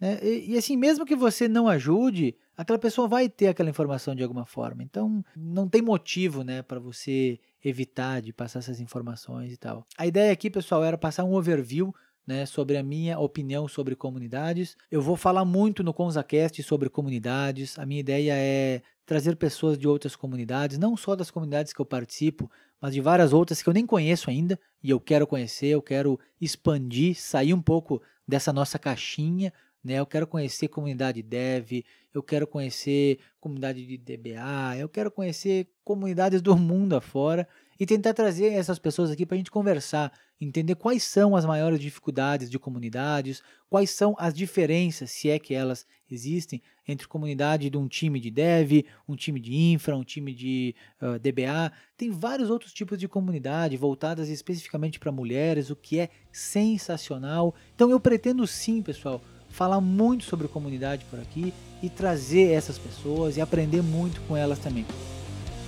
Né? 0.00 0.18
E, 0.22 0.52
e, 0.52 0.58
assim, 0.58 0.76
mesmo 0.76 1.04
que 1.04 1.14
você 1.14 1.46
não 1.46 1.68
ajude, 1.68 2.34
aquela 2.56 2.78
pessoa 2.78 3.06
vai 3.06 3.28
ter 3.28 3.48
aquela 3.48 3.68
informação 3.68 4.14
de 4.14 4.22
alguma 4.22 4.46
forma. 4.46 4.82
Então, 4.82 5.24
não 5.36 5.68
tem 5.68 5.82
motivo 5.82 6.42
né, 6.42 6.62
para 6.62 6.80
você 6.80 7.38
evitar 7.62 8.22
de 8.22 8.32
passar 8.32 8.60
essas 8.60 8.80
informações 8.80 9.52
e 9.52 9.56
tal. 9.56 9.86
A 9.98 10.06
ideia 10.06 10.32
aqui, 10.32 10.48
pessoal, 10.48 10.82
era 10.82 10.96
passar 10.96 11.24
um 11.24 11.34
overview 11.34 11.94
né, 12.26 12.46
sobre 12.46 12.76
a 12.76 12.82
minha 12.82 13.18
opinião 13.18 13.68
sobre 13.68 13.94
comunidades. 13.94 14.76
Eu 14.90 15.02
vou 15.02 15.16
falar 15.16 15.44
muito 15.44 15.82
no 15.82 15.92
ConzaCast 15.92 16.62
sobre 16.62 16.88
comunidades. 16.88 17.78
A 17.78 17.84
minha 17.84 18.00
ideia 18.00 18.34
é 18.36 18.82
trazer 19.04 19.34
pessoas 19.34 19.76
de 19.76 19.88
outras 19.88 20.14
comunidades, 20.14 20.78
não 20.78 20.96
só 20.96 21.16
das 21.16 21.32
comunidades 21.32 21.72
que 21.72 21.80
eu 21.80 21.84
participo, 21.84 22.48
mas 22.80 22.94
de 22.94 23.00
várias 23.00 23.32
outras 23.32 23.60
que 23.60 23.68
eu 23.68 23.74
nem 23.74 23.84
conheço 23.84 24.30
ainda 24.30 24.58
e 24.80 24.88
eu 24.88 25.00
quero 25.00 25.26
conhecer, 25.26 25.66
eu 25.66 25.82
quero 25.82 26.18
expandir, 26.40 27.20
sair 27.20 27.52
um 27.52 27.60
pouco 27.60 28.00
dessa 28.26 28.52
nossa 28.52 28.78
caixinha, 28.78 29.52
né? 29.82 29.94
Eu 29.94 30.06
quero 30.06 30.26
conhecer 30.26 30.68
comunidade 30.68 31.22
dev, 31.22 31.82
eu 32.12 32.22
quero 32.22 32.46
conhecer 32.46 33.18
comunidade 33.40 33.86
de 33.86 33.96
DBA, 33.96 34.76
eu 34.78 34.88
quero 34.88 35.10
conhecer 35.10 35.68
comunidades 35.84 36.42
do 36.42 36.56
mundo 36.56 36.96
afora 36.96 37.48
e 37.78 37.86
tentar 37.86 38.12
trazer 38.12 38.52
essas 38.52 38.78
pessoas 38.78 39.10
aqui 39.10 39.24
para 39.24 39.36
a 39.36 39.38
gente 39.38 39.50
conversar, 39.50 40.12
entender 40.38 40.74
quais 40.74 41.02
são 41.02 41.34
as 41.34 41.46
maiores 41.46 41.80
dificuldades 41.80 42.50
de 42.50 42.58
comunidades, 42.58 43.42
quais 43.70 43.90
são 43.90 44.14
as 44.18 44.34
diferenças, 44.34 45.10
se 45.10 45.30
é 45.30 45.38
que 45.38 45.54
elas 45.54 45.86
existem, 46.10 46.60
entre 46.86 47.08
comunidade 47.08 47.70
de 47.70 47.78
um 47.78 47.88
time 47.88 48.20
de 48.20 48.30
dev, 48.30 48.84
um 49.08 49.16
time 49.16 49.40
de 49.40 49.54
infra, 49.54 49.96
um 49.96 50.04
time 50.04 50.34
de 50.34 50.74
uh, 51.00 51.18
DBA. 51.18 51.72
Tem 51.96 52.10
vários 52.10 52.50
outros 52.50 52.72
tipos 52.72 52.98
de 52.98 53.08
comunidade 53.08 53.76
voltadas 53.76 54.28
especificamente 54.28 54.98
para 54.98 55.12
mulheres, 55.12 55.70
o 55.70 55.76
que 55.76 56.00
é 56.00 56.10
sensacional. 56.30 57.54
Então 57.74 57.90
eu 57.90 58.00
pretendo 58.00 58.46
sim, 58.46 58.82
pessoal, 58.82 59.22
falar 59.50 59.80
muito 59.80 60.24
sobre 60.24 60.48
comunidade 60.48 61.04
por 61.10 61.18
aqui 61.18 61.52
e 61.82 61.88
trazer 61.88 62.52
essas 62.52 62.78
pessoas 62.78 63.36
e 63.36 63.40
aprender 63.40 63.82
muito 63.82 64.20
com 64.22 64.36
elas 64.36 64.58
também. 64.58 64.86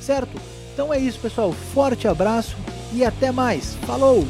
Certo? 0.00 0.40
Então 0.72 0.92
é 0.92 0.98
isso, 0.98 1.18
pessoal. 1.20 1.52
Forte 1.52 2.08
abraço 2.08 2.56
e 2.92 3.04
até 3.04 3.30
mais. 3.30 3.74
Falou! 3.86 4.24